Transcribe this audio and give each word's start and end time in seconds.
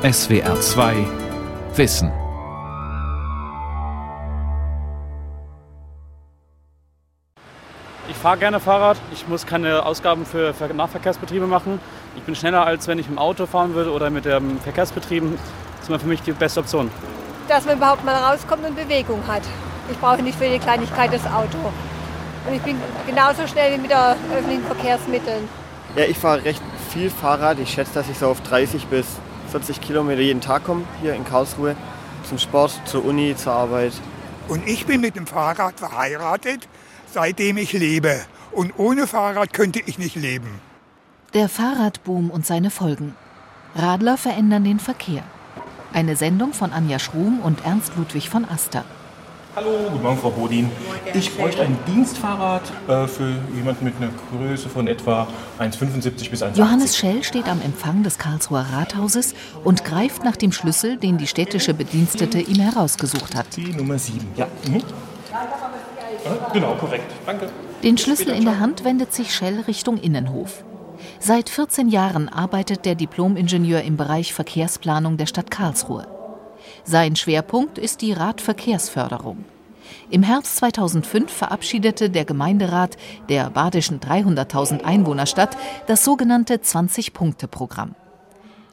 SWR 0.00 0.60
2 0.60 0.94
Wissen. 1.74 2.12
Ich 8.08 8.16
fahre 8.16 8.38
gerne 8.38 8.60
Fahrrad. 8.60 8.96
Ich 9.12 9.26
muss 9.26 9.44
keine 9.44 9.84
Ausgaben 9.84 10.24
für 10.24 10.54
Nahverkehrsbetriebe 10.72 11.48
machen. 11.48 11.80
Ich 12.14 12.22
bin 12.22 12.36
schneller, 12.36 12.64
als 12.64 12.86
wenn 12.86 13.00
ich 13.00 13.08
im 13.08 13.18
Auto 13.18 13.46
fahren 13.46 13.74
würde 13.74 13.90
oder 13.90 14.08
mit 14.10 14.24
dem 14.24 14.60
Verkehrsbetrieben. 14.60 15.32
Das 15.32 15.82
ist 15.82 15.88
immer 15.88 15.98
für 15.98 16.06
mich 16.06 16.22
die 16.22 16.30
beste 16.30 16.60
Option. 16.60 16.92
Dass 17.48 17.66
man 17.66 17.78
überhaupt 17.78 18.04
mal 18.04 18.14
rauskommt 18.14 18.64
und 18.64 18.76
Bewegung 18.76 19.26
hat. 19.26 19.42
Ich 19.90 19.98
brauche 19.98 20.22
nicht 20.22 20.38
für 20.38 20.48
die 20.48 20.60
Kleinigkeit 20.60 21.12
das 21.12 21.26
Auto. 21.26 21.58
Und 22.46 22.54
ich 22.54 22.62
bin 22.62 22.80
genauso 23.04 23.48
schnell 23.48 23.74
wie 23.76 23.82
mit 23.82 23.90
den 23.90 23.98
öffentlichen 24.32 24.64
Verkehrsmitteln. 24.64 25.48
Ja, 25.96 26.04
ich 26.04 26.18
fahre 26.18 26.44
recht 26.44 26.62
viel 26.90 27.10
Fahrrad. 27.10 27.58
Ich 27.58 27.70
schätze, 27.70 27.94
dass 27.94 28.08
ich 28.08 28.16
so 28.16 28.28
auf 28.28 28.40
30 28.42 28.86
bis 28.86 29.06
40 29.50 29.80
Kilometer 29.80 30.20
jeden 30.20 30.40
Tag 30.40 30.64
komme 30.64 30.84
hier 31.00 31.14
in 31.14 31.24
Karlsruhe. 31.24 31.76
Zum 32.28 32.38
Sport, 32.38 32.80
zur 32.84 33.04
Uni, 33.04 33.34
zur 33.36 33.52
Arbeit. 33.52 33.92
Und 34.48 34.66
ich 34.66 34.86
bin 34.86 35.00
mit 35.00 35.16
dem 35.16 35.26
Fahrrad 35.26 35.78
verheiratet, 35.78 36.68
seitdem 37.12 37.56
ich 37.56 37.72
lebe. 37.72 38.20
Und 38.52 38.78
ohne 38.78 39.06
Fahrrad 39.06 39.52
könnte 39.52 39.80
ich 39.84 39.98
nicht 39.98 40.16
leben. 40.16 40.60
Der 41.34 41.48
Fahrradboom 41.48 42.30
und 42.30 42.46
seine 42.46 42.70
Folgen. 42.70 43.14
Radler 43.74 44.16
verändern 44.16 44.64
den 44.64 44.80
Verkehr. 44.80 45.22
Eine 45.92 46.16
Sendung 46.16 46.52
von 46.52 46.72
Anja 46.72 46.98
Schrum 46.98 47.40
und 47.40 47.64
Ernst 47.64 47.92
Ludwig 47.96 48.28
von 48.28 48.44
Aster. 48.44 48.84
Hallo, 49.58 49.70
guten 49.90 50.04
Morgen, 50.04 50.18
Frau 50.18 50.30
Bodin. 50.30 50.70
Ich 51.14 51.36
bräuchte 51.36 51.62
ein 51.62 51.76
Dienstfahrrad 51.84 52.62
äh, 52.86 53.08
für 53.08 53.34
jemanden 53.56 53.86
mit 53.86 53.94
einer 53.96 54.10
Größe 54.30 54.68
von 54.68 54.86
etwa 54.86 55.26
1,75 55.58 56.30
bis 56.30 56.44
1,80. 56.44 56.58
Johannes 56.58 56.96
Schell 56.96 57.24
steht 57.24 57.48
am 57.48 57.60
Empfang 57.60 58.04
des 58.04 58.18
Karlsruher 58.18 58.66
Rathauses 58.72 59.34
und 59.64 59.84
greift 59.84 60.22
nach 60.22 60.36
dem 60.36 60.52
Schlüssel, 60.52 60.96
den 60.96 61.18
die 61.18 61.26
städtische 61.26 61.74
Bedienstete 61.74 62.38
ihm 62.38 62.60
herausgesucht 62.60 63.34
hat. 63.34 63.56
Die 63.56 63.72
Nummer 63.72 63.98
7, 63.98 64.28
ja. 64.36 64.46
Mhm. 64.68 64.80
Genau, 66.52 66.76
korrekt. 66.76 67.10
Danke. 67.26 67.48
Den 67.82 67.98
Schlüssel 67.98 68.28
in 68.28 68.44
der 68.44 68.60
Hand 68.60 68.84
wendet 68.84 69.12
sich 69.12 69.34
Schell 69.34 69.62
Richtung 69.66 69.98
Innenhof. 69.98 70.62
Seit 71.18 71.48
14 71.48 71.88
Jahren 71.88 72.28
arbeitet 72.28 72.84
der 72.84 72.94
Diplomingenieur 72.94 73.82
im 73.82 73.96
Bereich 73.96 74.34
Verkehrsplanung 74.34 75.16
der 75.16 75.26
Stadt 75.26 75.50
Karlsruhe. 75.50 76.06
Sein 76.84 77.16
Schwerpunkt 77.16 77.78
ist 77.78 78.00
die 78.02 78.12
Radverkehrsförderung. 78.12 79.44
Im 80.10 80.22
Herbst 80.22 80.56
2005 80.56 81.30
verabschiedete 81.30 82.10
der 82.10 82.24
Gemeinderat 82.24 82.96
der 83.28 83.50
badischen 83.50 84.00
300.000 84.00 84.84
Einwohnerstadt 84.84 85.56
das 85.86 86.04
sogenannte 86.04 86.54
20-Punkte-Programm. 86.54 87.94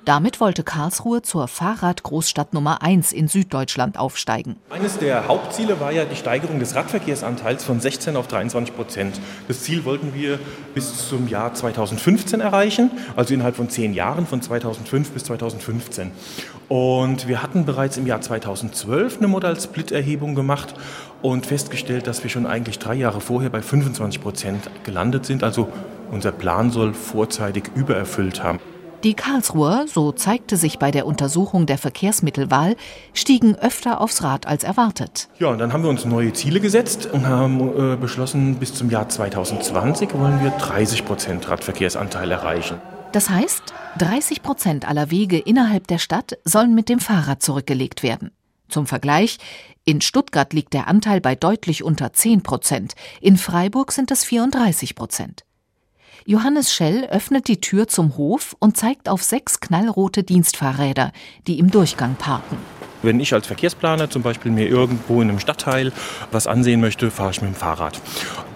Damit 0.05 0.39
wollte 0.39 0.61
Karlsruhe 0.61 1.23
zur 1.23 1.47
Fahrradgroßstadt 1.47 2.53
Nummer 2.53 2.83
1 2.83 3.11
in 3.11 3.27
Süddeutschland 3.27 3.97
aufsteigen. 3.97 4.55
Eines 4.69 4.99
der 4.99 5.27
Hauptziele 5.27 5.79
war 5.79 5.91
ja 5.91 6.05
die 6.05 6.15
Steigerung 6.15 6.59
des 6.59 6.75
Radverkehrsanteils 6.75 7.63
von 7.63 7.79
16 7.79 8.15
auf 8.15 8.27
23 8.27 8.75
Prozent. 8.75 9.19
Das 9.47 9.63
Ziel 9.63 9.83
wollten 9.83 10.13
wir 10.13 10.37
bis 10.75 11.09
zum 11.09 11.27
Jahr 11.27 11.55
2015 11.55 12.39
erreichen, 12.39 12.91
also 13.15 13.33
innerhalb 13.33 13.55
von 13.55 13.67
zehn 13.67 13.95
Jahren, 13.95 14.27
von 14.27 14.43
2005 14.43 15.09
bis 15.09 15.23
2015. 15.23 16.11
Und 16.69 17.27
wir 17.27 17.41
hatten 17.41 17.65
bereits 17.65 17.97
im 17.97 18.05
Jahr 18.05 18.21
2012 18.21 19.17
eine 19.17 19.27
Modal-Split-Erhebung 19.27 20.35
gemacht 20.35 20.75
und 21.23 21.47
festgestellt, 21.47 22.05
dass 22.05 22.21
wir 22.21 22.29
schon 22.29 22.45
eigentlich 22.45 22.77
drei 22.77 22.93
Jahre 22.93 23.21
vorher 23.21 23.49
bei 23.49 23.63
25 23.63 24.21
Prozent 24.21 24.69
gelandet 24.83 25.25
sind. 25.25 25.43
Also 25.43 25.67
unser 26.11 26.31
Plan 26.31 26.69
soll 26.69 26.93
vorzeitig 26.93 27.71
übererfüllt 27.73 28.43
haben. 28.43 28.59
Die 29.03 29.13
Karlsruher, 29.13 29.85
so 29.87 30.11
zeigte 30.11 30.57
sich 30.57 30.79
bei 30.79 30.89
der 30.89 31.05
Untersuchung 31.05 31.65
der 31.65 31.77
Verkehrsmittelwahl, 31.77 32.75
stiegen 33.13 33.55
öfter 33.55 34.01
aufs 34.01 34.23
Rad 34.23 34.47
als 34.47 34.63
erwartet. 34.63 35.29
Ja, 35.37 35.49
und 35.49 35.59
dann 35.59 35.73
haben 35.73 35.83
wir 35.83 35.89
uns 35.89 36.05
neue 36.05 36.33
Ziele 36.33 36.59
gesetzt 36.59 37.09
und 37.11 37.27
haben 37.27 37.93
äh, 37.93 37.95
beschlossen, 37.97 38.55
bis 38.55 38.73
zum 38.73 38.89
Jahr 38.89 39.07
2020 39.07 40.13
wollen 40.15 40.41
wir 40.43 40.49
30 40.51 41.05
Prozent 41.05 41.47
Radverkehrsanteil 41.47 42.31
erreichen. 42.31 42.77
Das 43.11 43.29
heißt, 43.29 43.73
30 43.99 44.41
Prozent 44.41 44.87
aller 44.87 45.11
Wege 45.11 45.37
innerhalb 45.37 45.87
der 45.87 45.99
Stadt 45.99 46.37
sollen 46.43 46.75
mit 46.75 46.89
dem 46.89 46.99
Fahrrad 46.99 47.41
zurückgelegt 47.41 48.03
werden. 48.03 48.31
Zum 48.67 48.87
Vergleich, 48.87 49.37
in 49.85 50.01
Stuttgart 50.01 50.51
liegt 50.51 50.73
der 50.73 50.87
Anteil 50.87 51.21
bei 51.21 51.35
deutlich 51.35 51.83
unter 51.83 52.11
10 52.11 52.41
Prozent, 52.41 52.95
in 53.21 53.37
Freiburg 53.37 53.91
sind 53.91 54.09
es 54.09 54.23
34 54.23 54.95
Prozent. 54.95 55.44
Johannes 56.27 56.73
Schell 56.73 57.05
öffnet 57.11 57.47
die 57.47 57.61
Tür 57.61 57.87
zum 57.87 58.17
Hof 58.17 58.55
und 58.57 58.75
zeigt 58.75 59.09
auf 59.09 59.21
sechs 59.21 59.59
knallrote 59.59 60.23
Dienstfahrräder, 60.23 61.11
die 61.45 61.59
im 61.59 61.69
Durchgang 61.69 62.15
parken. 62.15 62.57
Wenn 63.03 63.19
ich 63.19 63.31
als 63.31 63.45
Verkehrsplaner 63.45 64.09
zum 64.09 64.23
Beispiel 64.23 64.51
mir 64.51 64.67
irgendwo 64.67 65.21
in 65.21 65.29
einem 65.29 65.39
Stadtteil 65.39 65.91
was 66.31 66.47
ansehen 66.47 66.81
möchte, 66.81 67.11
fahre 67.11 67.29
ich 67.29 67.43
mit 67.43 67.51
dem 67.51 67.55
Fahrrad. 67.55 68.01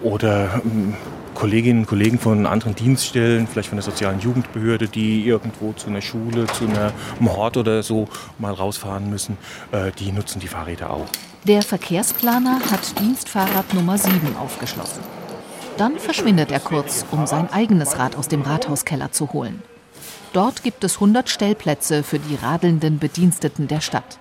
Oder 0.02 0.60
ähm, 0.64 0.94
Kolleginnen 1.36 1.82
und 1.82 1.86
Kollegen 1.86 2.18
von 2.18 2.44
anderen 2.44 2.74
Dienststellen, 2.74 3.46
vielleicht 3.46 3.68
von 3.68 3.76
der 3.76 3.84
sozialen 3.84 4.18
Jugendbehörde, 4.18 4.88
die 4.88 5.24
irgendwo 5.24 5.72
zu 5.72 5.90
einer 5.90 6.00
Schule, 6.00 6.46
zu 6.48 6.64
einem 6.64 6.92
Hort 7.36 7.56
oder 7.56 7.84
so 7.84 8.08
mal 8.40 8.52
rausfahren 8.52 9.08
müssen, 9.08 9.38
äh, 9.70 9.92
die 9.96 10.10
nutzen 10.10 10.40
die 10.40 10.48
Fahrräder 10.48 10.90
auch. 10.90 11.06
Der 11.44 11.62
Verkehrsplaner 11.62 12.58
hat 12.68 12.98
Dienstfahrrad 12.98 13.74
Nummer 13.74 13.96
7 13.96 14.36
aufgeschlossen. 14.36 15.19
Dann 15.80 15.98
verschwindet 15.98 16.52
er 16.52 16.60
kurz, 16.60 17.06
um 17.10 17.26
sein 17.26 17.50
eigenes 17.50 17.98
Rad 17.98 18.14
aus 18.14 18.28
dem 18.28 18.42
Rathauskeller 18.42 19.12
zu 19.12 19.32
holen. 19.32 19.62
Dort 20.34 20.62
gibt 20.62 20.84
es 20.84 20.96
100 20.96 21.30
Stellplätze 21.30 22.02
für 22.02 22.18
die 22.18 22.34
radelnden 22.34 22.98
Bediensteten 22.98 23.66
der 23.66 23.80
Stadt. 23.80 24.18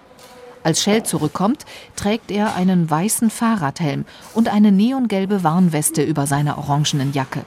Als 0.64 0.81
Shell 0.81 1.03
zurückkommt, 1.03 1.66
trägt 1.97 2.31
er 2.31 2.56
einen 2.56 2.90
weißen 2.90 3.30
Fahrradhelm 3.30 4.06
und 4.34 4.47
eine 4.47 4.72
neongelbe 4.72 5.44
Warnweste 5.44 6.02
über 6.02 6.28
seiner 6.28 6.58
orangenen 6.58 7.12
Jacke. 7.12 7.44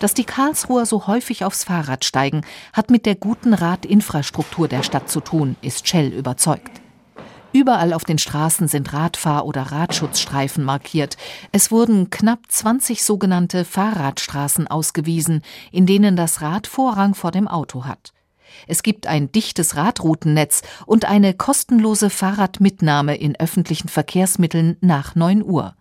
Dass 0.00 0.14
die 0.14 0.24
Karlsruher 0.24 0.86
so 0.86 1.06
häufig 1.06 1.44
aufs 1.44 1.64
Fahrrad 1.64 2.06
steigen, 2.06 2.40
hat 2.72 2.90
mit 2.90 3.04
der 3.04 3.16
guten 3.16 3.52
Radinfrastruktur 3.52 4.68
der 4.68 4.82
Stadt 4.82 5.10
zu 5.10 5.20
tun, 5.20 5.56
ist 5.60 5.86
Shell 5.86 6.08
überzeugt. 6.08 6.81
Überall 7.52 7.92
auf 7.92 8.04
den 8.04 8.18
Straßen 8.18 8.66
sind 8.66 8.92
Radfahr- 8.94 9.44
oder 9.44 9.62
Radschutzstreifen 9.62 10.64
markiert. 10.64 11.18
Es 11.52 11.70
wurden 11.70 12.08
knapp 12.08 12.40
20 12.48 13.04
sogenannte 13.04 13.64
Fahrradstraßen 13.64 14.66
ausgewiesen, 14.68 15.42
in 15.70 15.84
denen 15.84 16.16
das 16.16 16.40
Rad 16.40 16.66
Vorrang 16.66 17.14
vor 17.14 17.30
dem 17.30 17.48
Auto 17.48 17.84
hat. 17.84 18.12
Es 18.66 18.82
gibt 18.82 19.06
ein 19.06 19.32
dichtes 19.32 19.76
Radroutennetz 19.76 20.62
und 20.86 21.04
eine 21.04 21.34
kostenlose 21.34 22.10
Fahrradmitnahme 22.10 23.16
in 23.16 23.38
öffentlichen 23.38 23.88
Verkehrsmitteln 23.88 24.76
nach 24.80 25.14
9 25.14 25.42
Uhr. 25.42 25.74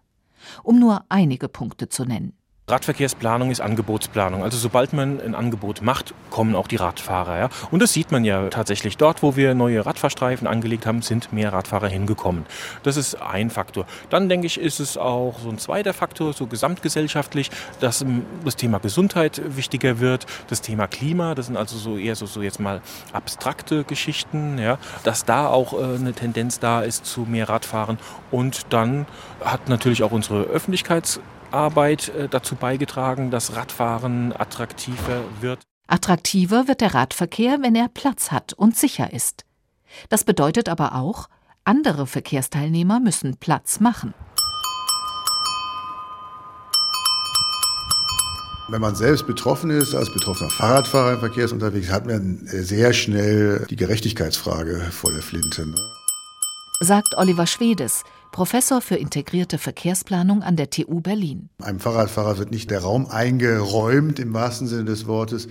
Um 0.63 0.79
nur 0.79 1.05
einige 1.09 1.47
Punkte 1.47 1.87
zu 1.87 2.03
nennen. 2.03 2.33
Radverkehrsplanung 2.71 3.51
ist 3.51 3.61
Angebotsplanung. 3.61 4.43
Also 4.43 4.57
sobald 4.57 4.93
man 4.93 5.19
ein 5.21 5.35
Angebot 5.35 5.81
macht, 5.81 6.13
kommen 6.29 6.55
auch 6.55 6.67
die 6.67 6.77
Radfahrer. 6.77 7.37
Ja? 7.37 7.49
Und 7.69 7.81
das 7.81 7.93
sieht 7.93 8.11
man 8.11 8.23
ja 8.23 8.47
tatsächlich. 8.49 8.97
Dort, 8.97 9.21
wo 9.21 9.35
wir 9.35 9.53
neue 9.53 9.85
Radfahrstreifen 9.85 10.47
angelegt 10.47 10.85
haben, 10.85 11.01
sind 11.01 11.33
mehr 11.33 11.53
Radfahrer 11.53 11.87
hingekommen. 11.87 12.45
Das 12.83 12.97
ist 12.97 13.21
ein 13.21 13.49
Faktor. 13.49 13.85
Dann 14.09 14.29
denke 14.29 14.47
ich, 14.47 14.59
ist 14.59 14.79
es 14.79 14.97
auch 14.97 15.39
so 15.39 15.49
ein 15.49 15.59
zweiter 15.59 15.93
Faktor, 15.93 16.33
so 16.33 16.47
gesamtgesellschaftlich, 16.47 17.51
dass 17.79 18.05
das 18.43 18.55
Thema 18.55 18.79
Gesundheit 18.79 19.41
wichtiger 19.45 19.99
wird, 19.99 20.25
das 20.47 20.61
Thema 20.61 20.87
Klima, 20.87 21.35
das 21.35 21.47
sind 21.47 21.57
also 21.57 21.77
so 21.77 21.97
eher 21.97 22.15
so, 22.15 22.25
so 22.25 22.41
jetzt 22.41 22.59
mal 22.59 22.81
abstrakte 23.13 23.83
Geschichten, 23.83 24.57
ja? 24.57 24.77
dass 25.03 25.25
da 25.25 25.47
auch 25.47 25.73
äh, 25.73 25.95
eine 25.95 26.13
Tendenz 26.13 26.59
da 26.59 26.81
ist 26.81 27.05
zu 27.05 27.21
mehr 27.21 27.49
Radfahren. 27.49 27.99
Und 28.31 28.67
dann 28.69 29.05
hat 29.43 29.67
natürlich 29.67 30.03
auch 30.03 30.11
unsere 30.11 30.43
Öffentlichkeits 30.43 31.19
Arbeit 31.53 32.09
äh, 32.09 32.27
dazu 32.27 32.55
beigetragen, 32.55 33.31
dass 33.31 33.55
Radfahren 33.55 34.33
attraktiver 34.33 35.23
wird. 35.39 35.59
Attraktiver 35.87 36.67
wird 36.67 36.81
der 36.81 36.93
Radverkehr, 36.93 37.57
wenn 37.61 37.75
er 37.75 37.89
Platz 37.89 38.31
hat 38.31 38.53
und 38.53 38.77
sicher 38.77 39.13
ist. 39.13 39.45
Das 40.09 40.23
bedeutet 40.23 40.69
aber 40.69 40.95
auch, 40.95 41.27
andere 41.63 42.07
Verkehrsteilnehmer 42.07 42.99
müssen 42.99 43.37
Platz 43.37 43.79
machen. 43.79 44.13
Wenn 48.69 48.79
man 48.79 48.95
selbst 48.95 49.27
betroffen 49.27 49.69
ist, 49.69 49.93
als 49.93 50.13
betroffener 50.13 50.49
Fahrradfahrer 50.49 51.13
im 51.15 51.19
Verkehr 51.19 51.43
ist 51.43 51.51
unterwegs, 51.51 51.89
hat 51.89 52.05
man 52.05 52.39
sehr 52.45 52.93
schnell 52.93 53.67
die 53.69 53.75
Gerechtigkeitsfrage 53.75 54.79
vor 54.91 55.11
der 55.11 55.21
Flinte. 55.21 55.67
Ne? 55.67 55.75
Sagt 56.79 57.17
Oliver 57.17 57.47
Schwedes, 57.47 58.05
Professor 58.31 58.81
für 58.81 58.95
integrierte 58.95 59.57
Verkehrsplanung 59.57 60.41
an 60.41 60.55
der 60.55 60.69
TU 60.69 61.01
Berlin. 61.01 61.49
Einem 61.61 61.79
Fahrradfahrer 61.79 62.37
wird 62.37 62.51
nicht 62.51 62.71
der 62.71 62.79
Raum 62.79 63.07
eingeräumt 63.07 64.19
im 64.19 64.33
wahrsten 64.33 64.67
Sinne 64.67 64.85
des 64.85 65.05
Wortes, 65.05 65.49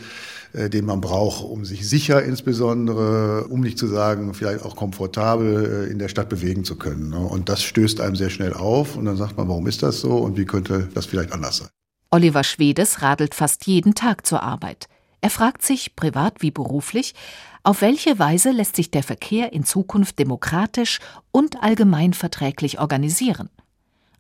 äh, 0.53 0.71
den 0.71 0.87
man 0.87 1.01
braucht, 1.01 1.45
um 1.45 1.65
sich 1.65 1.89
sicher 1.89 2.23
insbesondere, 2.23 3.49
um 3.49 3.61
nicht 3.61 3.79
zu 3.79 3.87
sagen, 3.87 4.33
vielleicht 4.35 4.65
auch 4.65 4.77
komfortabel 4.77 5.87
äh, 5.89 5.93
in 5.93 5.99
der 5.99 6.09
Stadt 6.09 6.29
bewegen 6.29 6.65
zu 6.65 6.77
können. 6.77 7.11
Ne? 7.11 7.19
Und 7.19 7.49
das 7.49 7.63
stößt 7.63 8.01
einem 8.01 8.17
sehr 8.17 8.31
schnell 8.31 8.55
auf 8.55 8.97
und 8.97 9.05
dann 9.05 9.17
sagt 9.17 9.37
man, 9.37 9.49
warum 9.49 9.67
ist 9.67 9.83
das 9.83 10.01
so 10.01 10.17
und 10.17 10.39
wie 10.39 10.47
könnte 10.47 10.89
das 10.95 11.07
vielleicht 11.07 11.33
anders 11.33 11.59
sein? 11.59 11.69
Oliver 12.11 12.43
Schwedes 12.43 13.03
radelt 13.03 13.35
fast 13.35 13.67
jeden 13.67 13.95
Tag 13.95 14.27
zur 14.27 14.43
Arbeit. 14.43 14.89
Er 15.21 15.31
fragt 15.31 15.63
sich, 15.63 15.97
privat 15.97 16.41
wie 16.41 16.51
beruflich, 16.51 17.15
auf 17.63 17.83
welche 17.83 18.19
Weise 18.19 18.51
lässt 18.51 18.77
sich 18.77 18.91
der 18.91 19.03
Verkehr 19.03 19.53
in 19.53 19.65
Zukunft 19.65 20.19
demokratisch 20.19 20.99
und 21.31 21.63
allgemeinverträglich 21.63 22.81
organisieren? 22.81 23.51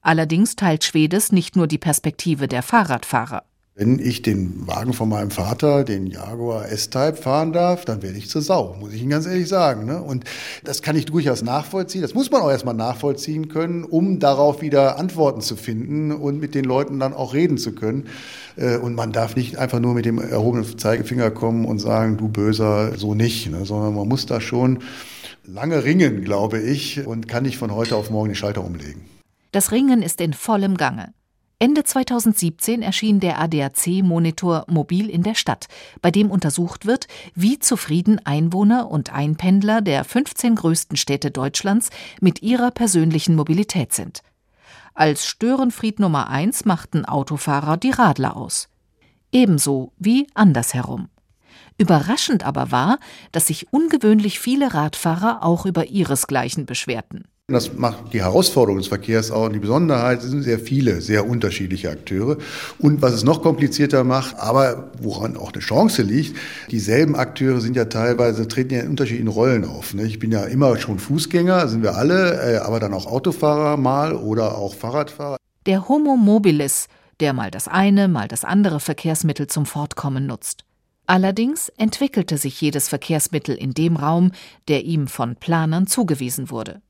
Allerdings 0.03 0.57
teilt 0.57 0.85
Schwedes 0.85 1.33
nicht 1.33 1.57
nur 1.57 1.67
die 1.67 1.79
Perspektive 1.79 2.49
der 2.49 2.63
Fahrradfahrer. 2.63 3.45
Wenn 3.81 3.99
ich 3.99 4.21
den 4.21 4.67
Wagen 4.67 4.93
von 4.93 5.09
meinem 5.09 5.31
Vater, 5.31 5.85
den 5.85 6.07
Jaguar 6.07 6.71
S-Type, 6.71 7.17
fahren 7.17 7.55
darf, 7.55 7.87
dann 7.87 8.03
werde 8.03 8.19
ich 8.19 8.29
zur 8.29 8.43
Sau, 8.43 8.77
muss 8.79 8.93
ich 8.93 9.01
Ihnen 9.01 9.09
ganz 9.09 9.25
ehrlich 9.25 9.49
sagen. 9.49 9.87
Ne? 9.87 10.03
Und 10.03 10.25
das 10.65 10.83
kann 10.83 10.97
ich 10.97 11.07
durchaus 11.07 11.41
nachvollziehen. 11.41 12.03
Das 12.03 12.13
muss 12.13 12.31
man 12.31 12.43
auch 12.43 12.51
erstmal 12.51 12.75
nachvollziehen 12.75 13.49
können, 13.49 13.85
um 13.85 14.19
darauf 14.19 14.61
wieder 14.61 14.99
Antworten 14.99 15.41
zu 15.41 15.57
finden 15.57 16.13
und 16.13 16.41
mit 16.41 16.55
den 16.55 16.67
Leuten 16.67 17.01
dann 17.01 17.15
auch 17.15 17.33
reden 17.33 17.57
zu 17.57 17.75
können. 17.75 18.09
Äh, 18.57 18.77
und 18.77 18.95
man 18.95 19.13
darf 19.13 19.35
nicht 19.35 19.57
einfach 19.57 19.81
nur 19.81 19.95
mit 19.95 20.05
dem 20.05 20.19
erhobenen 20.19 20.77
Zeigefinger 20.77 21.31
kommen 21.31 21.65
und 21.65 21.79
sagen, 21.79 22.19
du 22.19 22.29
Böser, 22.29 22.99
so 22.99 23.15
nicht, 23.15 23.51
ne? 23.51 23.65
sondern 23.65 23.95
man 23.95 24.07
muss 24.07 24.27
da 24.27 24.43
schon 24.43 24.81
lange 25.47 25.85
ringen, 25.85 26.23
glaube 26.23 26.61
ich, 26.61 27.07
und 27.07 27.29
kann 27.29 27.45
nicht 27.45 27.57
von 27.57 27.75
heute 27.75 27.97
auf 27.97 28.11
morgen 28.11 28.29
den 28.29 28.35
Schalter 28.35 28.63
umlegen. 28.63 29.07
Das 29.53 29.73
Ringen 29.73 30.03
ist 30.03 30.21
in 30.21 30.35
vollem 30.35 30.77
Gange. 30.77 31.15
Ende 31.63 31.85
2017 31.85 32.81
erschien 32.81 33.21
der 33.21 33.39
ADAC-Monitor 33.39 34.65
Mobil 34.69 35.11
in 35.11 35.23
der 35.23 35.35
Stadt, 35.35 35.67
bei 36.01 36.11
dem 36.11 36.31
untersucht 36.31 36.87
wird, 36.87 37.07
wie 37.35 37.59
zufrieden 37.59 38.19
Einwohner 38.25 38.91
und 38.91 39.13
Einpendler 39.13 39.83
der 39.83 40.05
15 40.05 40.55
größten 40.55 40.97
Städte 40.97 41.31
Deutschlands 41.31 41.91
mit 42.19 42.41
ihrer 42.41 42.71
persönlichen 42.71 43.37
Mobilität 43.37 43.93
sind. 43.93 44.23
Als 44.95 45.27
Störenfried 45.27 46.01
Nummer 46.01 46.31
1 46.31 46.65
machten 46.65 47.05
Autofahrer 47.05 47.77
die 47.77 47.91
Radler 47.91 48.39
aus. 48.39 48.71
Ebenso 49.31 49.93
wie 49.99 50.29
andersherum. 50.33 51.11
Überraschend 51.77 52.43
aber 52.43 52.73
war, 52.73 52.99
dass 53.33 53.49
sich 53.49 53.71
ungewöhnlich 53.71 54.41
viele 54.41 54.73
Radfahrer 54.73 55.43
auch 55.43 55.67
über 55.67 55.89
ihresgleichen 55.89 56.65
beschwerten. 56.65 57.27
Das 57.53 57.75
macht 57.75 58.13
die 58.13 58.23
Herausforderung 58.23 58.79
des 58.79 58.89
Verkehrs 58.89 59.31
auch 59.31 59.47
und 59.47 59.53
die 59.53 59.59
Besonderheit, 59.59 60.23
es 60.23 60.31
sind 60.31 60.43
sehr 60.43 60.59
viele, 60.59 61.01
sehr 61.01 61.29
unterschiedliche 61.29 61.91
Akteure. 61.91 62.37
Und 62.79 63.03
was 63.03 63.13
es 63.13 63.25
noch 63.25 63.43
komplizierter 63.43 64.05
macht, 64.05 64.39
aber 64.39 64.91
woran 65.01 65.37
auch 65.37 65.53
eine 65.53 65.61
Chance 65.61 66.03
liegt, 66.03 66.37
dieselben 66.71 67.17
Akteure 67.17 67.61
sind 67.61 67.77
ja 67.77 67.87
teilweise, 67.87 68.49
treten 68.49 68.75
ja 68.75 68.81
in 68.81 68.91
unterschiedlichen 68.91 69.29
Rollen 69.29 69.65
auf. 69.65 69.95
Ne? 69.95 70.05
Ich 70.05 70.19
bin 70.19 70.33
ja 70.33 70.45
immer 70.45 70.77
schon 70.79 70.99
Fußgänger, 70.99 71.69
sind 71.69 71.83
wir 71.83 71.97
alle, 71.97 72.55
äh, 72.55 72.59
aber 72.59 72.81
dann 72.81 72.95
auch 72.95 73.07
Autofahrer 73.07 73.77
mal 73.77 74.15
oder 74.15 74.57
auch 74.57 74.75
Fahrradfahrer. 74.75 75.37
Der 75.67 75.89
Homo 75.89 76.17
mobilis, 76.17 76.87
der 77.21 77.33
mal 77.33 77.51
das 77.51 77.69
eine, 77.69 78.09
mal 78.09 78.29
das 78.29 78.45
andere 78.45 78.81
Verkehrsmittel 78.81 79.47
zum 79.47 79.67
Fortkommen 79.67 80.27
nutzt. 80.27 80.65
Allerdings 81.07 81.71
entwickelte 81.71 82.39
sich 82.39 82.61
jedes 82.61 82.89
Verkehrsmittel 82.89 83.57
in 83.57 83.75
dem 83.75 83.97
Raum, 83.97 84.31
der 84.69 84.85
ihm 84.85 85.09
von 85.09 85.35
Planern 85.35 85.89
zugewiesen 85.89 86.51
wurde. 86.51 86.83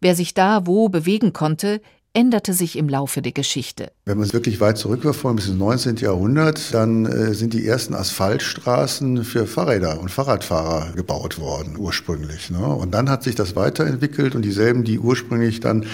Wer 0.00 0.14
sich 0.14 0.34
da 0.34 0.66
wo 0.66 0.88
bewegen 0.88 1.32
konnte, 1.32 1.80
änderte 2.14 2.52
sich 2.52 2.78
im 2.78 2.88
Laufe 2.88 3.20
der 3.22 3.32
Geschichte. 3.32 3.90
Wenn 4.06 4.18
wir 4.18 4.24
es 4.24 4.32
wirklich 4.32 4.60
weit 4.60 4.78
zurückverfolgen 4.78 5.36
bis 5.36 5.48
ins 5.48 5.58
19. 5.58 5.96
Jahrhundert, 5.96 6.72
dann 6.72 7.06
äh, 7.06 7.34
sind 7.34 7.52
die 7.52 7.66
ersten 7.66 7.92
Asphaltstraßen 7.92 9.24
für 9.24 9.46
Fahrräder 9.46 10.00
und 10.00 10.10
Fahrradfahrer 10.10 10.92
gebaut 10.92 11.40
worden, 11.40 11.76
ursprünglich. 11.76 12.50
Ne? 12.50 12.64
Und 12.64 12.92
dann 12.92 13.10
hat 13.10 13.24
sich 13.24 13.34
das 13.34 13.56
weiterentwickelt 13.56 14.36
und 14.36 14.42
dieselben, 14.42 14.84
die 14.84 15.00
ursprünglich 15.00 15.58
dann 15.58 15.86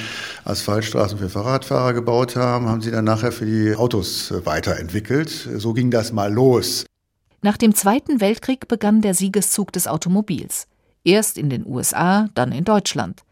Asphaltstraßen 0.44 1.18
für 1.18 1.30
Fahrradfahrer 1.30 1.94
gebaut 1.94 2.36
haben, 2.36 2.68
haben 2.68 2.82
sie 2.82 2.90
dann 2.90 3.06
nachher 3.06 3.32
für 3.32 3.46
die 3.46 3.74
Autos 3.74 4.30
äh, 4.30 4.44
weiterentwickelt. 4.44 5.30
So 5.56 5.72
ging 5.72 5.90
das 5.90 6.12
mal 6.12 6.30
los. 6.30 6.84
Nach 7.40 7.56
dem 7.56 7.74
Zweiten 7.74 8.20
Weltkrieg 8.20 8.68
begann 8.68 9.00
der 9.00 9.14
Siegeszug 9.14 9.72
des 9.72 9.88
Automobils. 9.88 10.66
Erst 11.02 11.38
in 11.38 11.48
den 11.48 11.64
USA, 11.66 12.28
dann 12.34 12.52
in 12.52 12.64
Deutschland. 12.64 13.22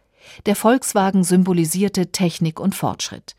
Der 0.46 0.56
Volkswagen 0.56 1.24
symbolisierte 1.24 2.12
Technik 2.12 2.60
und 2.60 2.74
Fortschritt. 2.74 3.34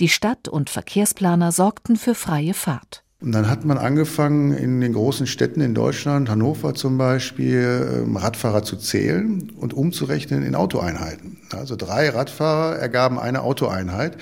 Die 0.00 0.08
Stadt- 0.08 0.48
und 0.48 0.70
Verkehrsplaner 0.70 1.52
sorgten 1.52 1.96
für 1.96 2.14
freie 2.14 2.54
Fahrt. 2.54 3.04
Und 3.20 3.32
dann 3.32 3.48
hat 3.48 3.64
man 3.64 3.78
angefangen, 3.78 4.52
in 4.52 4.82
den 4.82 4.92
großen 4.92 5.26
Städten 5.26 5.62
in 5.62 5.74
Deutschland, 5.74 6.28
Hannover 6.28 6.74
zum 6.74 6.98
Beispiel, 6.98 8.02
ähm, 8.04 8.16
Radfahrer 8.16 8.64
zu 8.64 8.76
zählen 8.76 9.50
und 9.56 9.72
umzurechnen 9.72 10.42
in 10.42 10.54
Autoeinheiten. 10.54 11.38
Also 11.50 11.74
drei 11.74 12.10
Radfahrer 12.10 12.76
ergaben 12.76 13.18
eine 13.18 13.40
Autoeinheit 13.40 14.18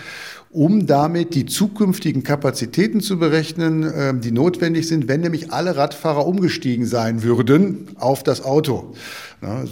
um 0.53 0.87
damit 0.87 1.35
die 1.35 1.47
zukünftigen 1.47 2.23
Kapazitäten 2.23 3.01
zu 3.01 3.19
berechnen, 3.19 3.91
ähm, 3.97 4.21
die 4.21 4.33
notwendig 4.33 4.87
sind, 4.87 5.09
wenn 5.09 5.23
nämlich 5.23 5.51
alle 5.51 5.77
Radfahrer 5.77 6.27
umgestiegen 6.27 6.85
sein 6.85 7.23
würden 7.23 7.89
auf 7.99 8.23
das 8.23 8.45
Auto. 8.45 8.93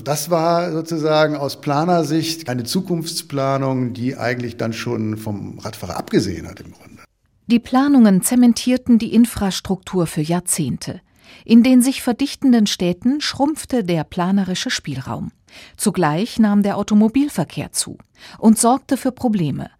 Das 0.05 0.31
war 0.31 0.73
sozusagen 0.73 1.37
aus 1.37 1.61
Planersicht 1.61 2.49
eine 2.49 2.65
Zukunftsplanung, 2.65 3.93
die 3.93 4.17
eigentlich 4.17 4.56
dann 4.56 4.73
schon 4.73 5.17
vom 5.17 5.59
Radfahrer 5.59 5.97
abgesehen 5.97 6.49
hat 6.49 6.61
im 6.61 6.73
Grunde. 6.73 7.03
Die 7.47 7.61
Planungen 7.61 8.23
zementierten 8.23 8.99
die 8.99 9.15
Infrastruktur 9.15 10.06
für 10.06 10.23
Jahrzehnte. 10.23 11.00
In 11.44 11.62
den 11.62 11.82
sich 11.82 12.03
verdichtenden 12.03 12.67
Städten 12.67 13.21
schrumpfte 13.21 13.85
der 13.85 14.05
planerische 14.05 14.71
Spielraum. 14.71 15.31
Zugleich 15.77 16.38
nahm 16.38 16.62
der 16.62 16.77
Automobilverkehr 16.77 17.71
zu 17.71 17.99
und 18.38 18.59
sorgte 18.59 18.97
für 18.97 19.12
Probleme 19.12 19.71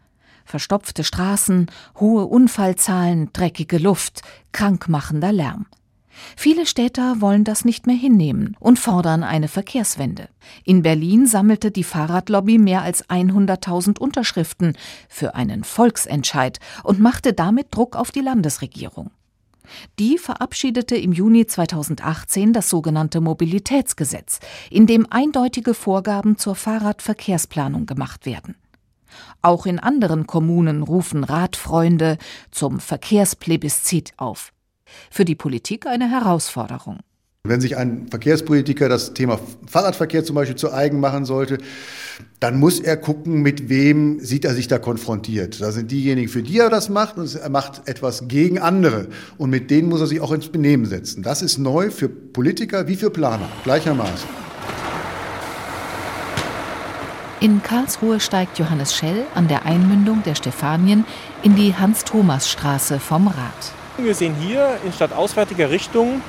verstopfte 0.51 1.05
Straßen, 1.05 1.71
hohe 1.99 2.27
Unfallzahlen, 2.27 3.31
dreckige 3.33 3.79
Luft, 3.79 4.23
krankmachender 4.53 5.33
Lärm. 5.33 5.67
Viele 6.37 6.67
Städter 6.67 7.21
wollen 7.21 7.45
das 7.45 7.65
nicht 7.65 7.87
mehr 7.87 7.97
hinnehmen 7.97 8.57
und 8.59 8.79
fordern 8.79 9.23
eine 9.23 9.49
Verkehrswende. 9.49 10.29
In 10.65 10.83
Berlin 10.83 11.27
sammelte 11.27 11.71
die 11.71 11.85
Fahrradlobby 11.85 12.59
mehr 12.59 12.83
als 12.83 13.09
100.000 13.09 13.99
Unterschriften 13.99 14.77
für 15.09 15.35
einen 15.35 15.65
Volksentscheid 15.65 16.59
und 16.83 17.01
machte 17.01 17.33
damit 17.33 17.69
Druck 17.71 17.97
auf 17.97 18.11
die 18.11 18.21
Landesregierung. 18.21 19.11
Die 20.01 20.19
verabschiedete 20.19 20.97
im 20.97 21.13
Juni 21.13 21.47
2018 21.47 22.53
das 22.53 22.69
sogenannte 22.69 23.21
Mobilitätsgesetz, 23.21 24.41
in 24.69 24.89
dem 24.89 25.07
eindeutige 25.11 25.75
Vorgaben 25.75 26.39
zur 26.39 26.57
Fahrradverkehrsplanung 26.57 27.87
gemacht 27.87 28.27
werden. 28.27 28.57
Auch 29.43 29.67
in 29.67 29.79
anderen 29.79 30.27
Kommunen 30.27 30.83
rufen 30.83 31.25
Radfreunde 31.25 32.19
zum 32.51 32.81
Verkehrsplebiscit 32.81 34.13
auf. 34.17 34.53
Für 35.11 35.25
die 35.25 35.35
Politik 35.35 35.87
eine 35.87 36.11
Herausforderung. 36.11 36.99
Wenn 37.45 37.63
sich 37.63 37.79
ein 37.79 38.07
Verkehrspolitiker 38.11 38.91
das 38.91 39.15
Thema 39.15 39.41
Fahrradverkehr 39.67 40.25
zum 40.25 40.37
Beispiel 40.37 40.57
zu 40.57 40.75
eigen 40.75 41.01
machen 41.01 41.25
sollte, 41.25 41.57
dann 42.39 42.59
muss 42.59 42.81
er 42.81 42.99
gucken, 42.99 43.41
mit 43.41 43.71
wem 43.71 44.21
sieht 44.21 44.45
er 44.45 44.53
sich 44.53 44.69
da 44.69 44.79
konfrontiert. 44.79 45.59
Da 45.59 45.73
sind 45.73 45.91
diejenigen, 45.91 46.29
für 46.29 46.43
die 46.43 46.59
er 46.59 46.69
das 46.69 46.91
macht, 46.91 47.17
und 47.17 47.35
er 47.35 47.49
macht 47.49 47.89
etwas 47.89 48.29
gegen 48.29 48.59
andere. 48.59 49.09
Und 49.39 49.49
mit 49.49 49.71
denen 49.71 49.89
muss 49.89 50.03
er 50.03 50.07
sich 50.07 50.21
auch 50.21 50.33
ins 50.33 50.49
Benehmen 50.49 50.85
setzen. 50.85 51.23
Das 51.23 51.41
ist 51.41 51.57
neu 51.57 51.91
für 51.91 52.11
Politiker 52.11 52.89
wie 52.89 52.97
für 52.97 53.09
Planer, 53.09 53.49
gleichermaßen. 53.65 54.29
In 57.43 57.63
Karlsruhe 57.63 58.21
steigt 58.21 58.59
Johannes 58.59 58.95
Schell 58.95 59.25
an 59.35 59.49
der 59.49 59.65
Einmündung 59.65 60.23
der 60.23 60.35
Stephanien 60.35 61.07
in 61.43 61.57
die 61.57 61.75
Hans-Thomas-Straße 61.75 63.01
vom 63.01 63.29
Rad. 63.29 63.73
Wir 63.97 64.15
sehen 64.15 64.35
hier 64.35 64.77
in 64.85 64.93
stadtauswärtiger 64.93 65.71
Richtung 65.71 66.21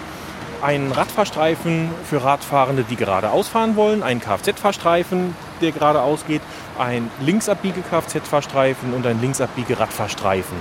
einen 0.62 0.89
Radfahrstreifen 0.94 1.89
für 2.10 2.24
Radfahrende, 2.24 2.86
die 2.89 2.96
geradeaus 2.96 3.50
fahren 3.50 3.75
wollen, 3.75 4.03
einen 4.03 4.22
Kfz-Fahrstreifen, 4.22 5.36
der 5.60 5.74
geradeaus 5.74 6.25
geht, 6.25 6.41
ein 6.80 7.12
Linksabbiege-Kfz-Fahrstreifen 7.20 8.94
und 8.94 9.06
ein 9.06 9.20
Linksabbiege-Radfahrstreifen. 9.20 10.56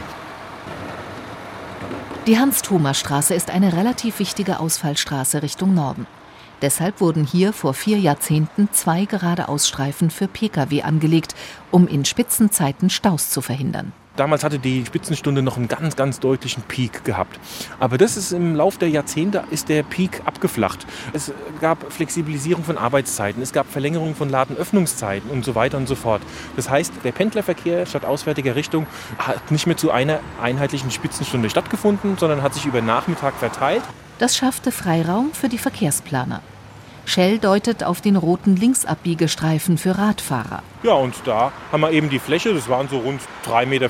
Die 2.27 2.41
Hans-Thomas-Straße 2.41 3.35
ist 3.35 3.51
eine 3.51 3.73
relativ 3.73 4.19
wichtige 4.19 4.59
Ausfallstraße 4.59 5.43
Richtung 5.45 5.75
Norden. 5.75 6.09
Deshalb 6.63 7.01
wurden 7.01 7.25
hier 7.25 7.53
vor 7.53 7.75
vier 7.75 7.99
Jahrzehnten 7.99 8.69
zwei 8.73 9.07
Geradeausstreifen 9.07 10.11
für 10.11 10.29
Pkw 10.29 10.83
angelegt, 10.83 11.35
um 11.71 11.89
in 11.89 12.05
Spitzenzeiten 12.05 12.91
Staus 12.91 13.31
zu 13.31 13.41
verhindern. 13.41 13.93
Damals 14.17 14.45
hatte 14.45 14.59
die 14.59 14.85
Spitzenstunde 14.85 15.43
noch 15.43 15.57
einen 15.57 15.69
ganz, 15.69 15.97
ganz 15.97 16.21
deutlichen 16.21 16.63
Peak 16.63 17.05
gehabt. 17.05 17.39
Aber 17.79 17.97
das 17.97 18.17
ist 18.17 18.33
im 18.33 18.55
Laufe 18.55 18.79
der 18.79 18.91
Jahrzehnte 18.91 19.45
ist 19.51 19.69
der 19.69 19.83
Peak 19.83 20.23
abgeflacht. 20.25 20.87
Es 21.13 21.33
gab 21.61 21.93
Flexibilisierung 21.93 22.65
von 22.65 22.77
Arbeitszeiten, 22.77 23.43
es 23.43 23.53
gab 23.53 23.71
Verlängerung 23.71 24.15
von 24.15 24.29
Ladenöffnungszeiten 24.29 25.31
und 25.31 25.45
so 25.45 25.55
weiter 25.55 25.79
und 25.79 25.89
so 25.89 25.95
fort. 25.95 26.23
Das 26.57 26.69
heißt, 26.69 26.93
der 27.05 27.13
Pendlerverkehr 27.13 27.87
statt 27.87 28.05
auswärtiger 28.05 28.57
Richtung 28.57 28.87
hat 29.19 29.51
nicht 29.51 29.67
mehr 29.67 29.77
zu 29.77 29.91
einer 29.91 30.21
einheitlichen 30.43 30.91
Spitzenstunde 30.91 31.51
stattgefunden, 31.51 32.17
sondern 32.19 32.43
hat 32.43 32.55
sich 32.55 32.67
über 32.67 32.83
Nachmittag 32.83 33.35
verteilt. 33.35 33.83
Das 34.19 34.37
schaffte 34.37 34.71
Freiraum 34.71 35.33
für 35.33 35.49
die 35.49 35.59
Verkehrsplaner. 35.59 36.43
Shell 37.11 37.41
deutet 37.41 37.83
auf 37.83 38.01
den 38.01 38.15
roten 38.15 38.55
Linksabbiegestreifen 38.55 39.79
für 39.79 39.99
Radfahrer. 39.99 40.63
Ja, 40.85 40.93
und 40.93 41.13
da 41.25 41.51
haben 41.73 41.81
wir 41.81 41.91
eben 41.91 42.09
die 42.09 42.21
Fläche, 42.21 42.55
das 42.55 42.69
waren 42.69 42.89
so 42.89 42.99
rund 42.99 43.21
3,25 43.47 43.67
Meter 43.67 43.89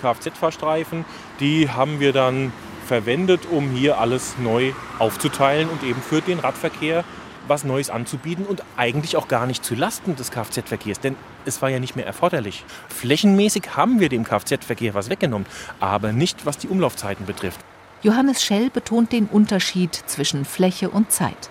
Kfz-Fahrstreifen. 0.00 1.04
Die 1.40 1.68
haben 1.68 1.98
wir 1.98 2.12
dann 2.12 2.52
verwendet, 2.86 3.40
um 3.50 3.72
hier 3.72 3.98
alles 3.98 4.36
neu 4.38 4.70
aufzuteilen 5.00 5.68
und 5.68 5.82
eben 5.82 6.00
für 6.00 6.20
den 6.20 6.38
Radverkehr 6.38 7.02
was 7.48 7.64
Neues 7.64 7.90
anzubieten 7.90 8.46
und 8.46 8.62
eigentlich 8.76 9.16
auch 9.16 9.26
gar 9.26 9.46
nicht 9.46 9.64
zu 9.64 9.74
Lasten 9.74 10.14
des 10.14 10.30
Kfz-Verkehrs, 10.30 11.00
denn 11.00 11.16
es 11.44 11.60
war 11.60 11.70
ja 11.70 11.80
nicht 11.80 11.96
mehr 11.96 12.06
erforderlich. 12.06 12.64
Flächenmäßig 12.88 13.74
haben 13.74 13.98
wir 13.98 14.10
dem 14.10 14.22
Kfz-Verkehr 14.22 14.94
was 14.94 15.10
weggenommen, 15.10 15.48
aber 15.80 16.12
nicht 16.12 16.46
was 16.46 16.56
die 16.56 16.68
Umlaufzeiten 16.68 17.26
betrifft. 17.26 17.58
Johannes 18.04 18.44
Schell 18.44 18.70
betont 18.70 19.10
den 19.10 19.26
Unterschied 19.26 19.92
zwischen 20.06 20.44
Fläche 20.44 20.88
und 20.88 21.10
Zeit. 21.10 21.50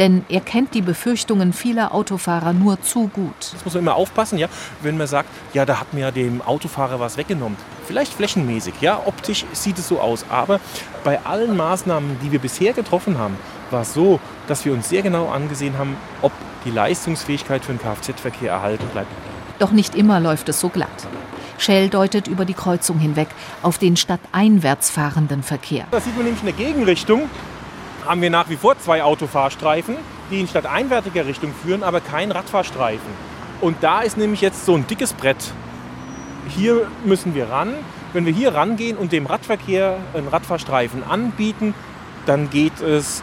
Denn 0.00 0.24
er 0.30 0.40
kennt 0.40 0.72
die 0.72 0.80
Befürchtungen 0.80 1.52
vieler 1.52 1.92
Autofahrer 1.94 2.54
nur 2.54 2.80
zu 2.80 3.08
gut. 3.08 3.34
Das 3.52 3.66
muss 3.66 3.74
man 3.74 3.82
immer 3.82 3.96
aufpassen, 3.96 4.38
ja, 4.38 4.48
wenn 4.80 4.96
man 4.96 5.06
sagt, 5.06 5.28
ja, 5.52 5.66
da 5.66 5.78
hat 5.78 5.92
mir 5.92 6.00
ja 6.00 6.10
dem 6.10 6.40
Autofahrer 6.40 6.98
was 6.98 7.18
weggenommen. 7.18 7.58
Vielleicht 7.86 8.14
flächenmäßig, 8.14 8.72
ja, 8.80 9.02
optisch 9.04 9.44
sieht 9.52 9.78
es 9.78 9.88
so 9.88 10.00
aus. 10.00 10.24
Aber 10.30 10.58
bei 11.04 11.20
allen 11.26 11.54
Maßnahmen, 11.54 12.16
die 12.24 12.32
wir 12.32 12.38
bisher 12.38 12.72
getroffen 12.72 13.18
haben, 13.18 13.36
war 13.70 13.82
es 13.82 13.92
so, 13.92 14.20
dass 14.48 14.64
wir 14.64 14.72
uns 14.72 14.88
sehr 14.88 15.02
genau 15.02 15.28
angesehen 15.28 15.76
haben, 15.76 15.96
ob 16.22 16.32
die 16.64 16.70
Leistungsfähigkeit 16.70 17.62
für 17.62 17.74
den 17.74 17.80
Kfz-Verkehr 17.80 18.52
erhalten 18.52 18.86
bleibt. 18.94 19.10
Doch 19.58 19.70
nicht 19.70 19.94
immer 19.94 20.18
läuft 20.18 20.48
es 20.48 20.60
so 20.60 20.70
glatt. 20.70 20.88
Shell 21.58 21.90
deutet 21.90 22.26
über 22.26 22.46
die 22.46 22.54
Kreuzung 22.54 22.98
hinweg 22.98 23.28
auf 23.62 23.76
den 23.76 23.98
stadteinwärts 23.98 24.88
fahrenden 24.88 25.42
Verkehr. 25.42 25.84
Da 25.90 26.00
sieht 26.00 26.16
man 26.16 26.24
nämlich 26.24 26.40
in 26.40 26.56
der 26.56 26.66
Gegenrichtung, 26.66 27.28
haben 28.10 28.22
wir 28.22 28.30
nach 28.30 28.48
wie 28.48 28.56
vor 28.56 28.76
zwei 28.76 29.04
Autofahrstreifen, 29.04 29.94
die 30.32 30.40
in 30.40 30.48
stadteinwärtiger 30.48 31.26
Richtung 31.26 31.54
führen, 31.54 31.84
aber 31.84 32.00
kein 32.00 32.32
Radfahrstreifen. 32.32 33.08
Und 33.60 33.76
da 33.82 34.00
ist 34.00 34.16
nämlich 34.16 34.40
jetzt 34.40 34.66
so 34.66 34.74
ein 34.74 34.84
dickes 34.84 35.12
Brett. 35.12 35.36
Hier 36.48 36.88
müssen 37.04 37.36
wir 37.36 37.50
ran. 37.50 37.72
Wenn 38.12 38.26
wir 38.26 38.32
hier 38.32 38.52
rangehen 38.52 38.96
und 38.96 39.12
dem 39.12 39.26
Radverkehr 39.26 39.98
einen 40.12 40.26
Radfahrstreifen 40.26 41.04
anbieten, 41.04 41.72
dann 42.26 42.50
geht 42.50 42.80
es 42.80 43.22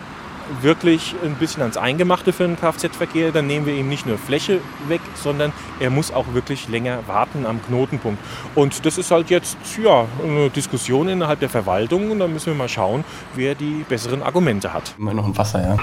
wirklich 0.62 1.16
ein 1.24 1.36
bisschen 1.36 1.62
ans 1.62 1.78
Eingemachte 1.78 2.34
für 2.34 2.44
den 2.44 2.58
Kfz-Verkehr, 2.58 3.32
dann 3.32 3.48
nehmen 3.48 3.66
wir 3.66 3.74
ihm 3.74 3.90
nicht 3.90 4.06
nur 4.06 4.18
Fläche 4.18 4.62
weg, 4.88 5.02
sondern 5.16 5.54
er 5.80 5.90
muss 5.90 6.12
auch 6.12 6.34
wirklich 6.34 6.68
länger 6.68 7.00
warten 7.08 7.46
am 7.46 7.62
Knotenpunkt. 7.64 8.22
Und 8.56 8.86
das 8.86 8.98
ist 8.98 9.12
halt 9.12 9.30
jetzt 9.30 9.58
ja, 9.84 10.06
eine 10.24 10.50
Diskussion 10.50 11.08
innerhalb 11.10 11.40
der 11.40 11.50
Verwaltung 11.50 12.12
und 12.12 12.20
da 12.20 12.28
müssen 12.28 12.48
wir 12.48 12.56
mal 12.56 12.70
schauen, 12.70 13.04
wer 13.36 13.56
die 13.56 13.86
besseren 13.88 14.24
Argumente 14.24 14.74
hat. 14.74 14.96
Immer 14.98 15.14
noch 15.14 15.26
ein 15.26 15.38
Wasser, 15.38 15.62
ja. 15.62 15.78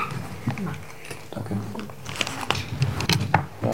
Danke. 1.31 1.57
Ja. 3.63 3.71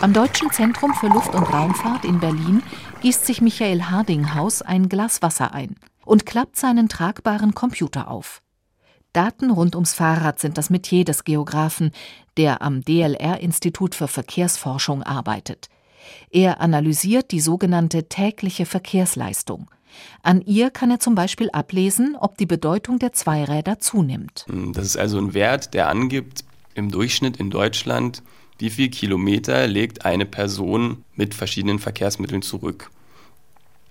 Am 0.00 0.12
Deutschen 0.12 0.50
Zentrum 0.50 0.94
für 0.94 1.08
Luft- 1.08 1.34
und 1.34 1.44
Raumfahrt 1.44 2.04
in 2.04 2.18
Berlin 2.18 2.62
gießt 3.02 3.24
sich 3.24 3.40
Michael 3.40 3.84
Hardinghaus 3.84 4.62
ein 4.62 4.88
Glas 4.88 5.22
Wasser 5.22 5.52
ein 5.54 5.76
und 6.04 6.26
klappt 6.26 6.56
seinen 6.56 6.88
tragbaren 6.88 7.54
Computer 7.54 8.10
auf. 8.10 8.42
Daten 9.12 9.50
rund 9.50 9.74
ums 9.74 9.92
Fahrrad 9.94 10.40
sind 10.40 10.56
das 10.56 10.70
Metier 10.70 11.04
des 11.04 11.24
Geografen, 11.24 11.92
der 12.36 12.62
am 12.62 12.82
DLR-Institut 12.82 13.94
für 13.94 14.08
Verkehrsforschung 14.08 15.02
arbeitet. 15.02 15.68
Er 16.30 16.60
analysiert 16.60 17.30
die 17.30 17.40
sogenannte 17.40 18.08
tägliche 18.08 18.66
Verkehrsleistung. 18.66 19.70
An 20.22 20.40
ihr 20.40 20.70
kann 20.70 20.90
er 20.90 21.00
zum 21.00 21.14
Beispiel 21.14 21.50
ablesen, 21.50 22.16
ob 22.18 22.38
die 22.38 22.46
Bedeutung 22.46 22.98
der 22.98 23.12
Zweiräder 23.12 23.78
zunimmt. 23.78 24.46
Das 24.72 24.86
ist 24.86 24.96
also 24.96 25.18
ein 25.18 25.34
Wert, 25.34 25.74
der 25.74 25.88
angibt, 25.88 26.44
im 26.74 26.90
Durchschnitt 26.90 27.36
in 27.36 27.50
Deutschland, 27.50 28.22
wie 28.58 28.70
viel 28.70 28.88
Kilometer 28.88 29.66
legt 29.66 30.06
eine 30.06 30.24
Person 30.24 31.04
mit 31.14 31.34
verschiedenen 31.34 31.78
Verkehrsmitteln 31.78 32.40
zurück. 32.40 32.90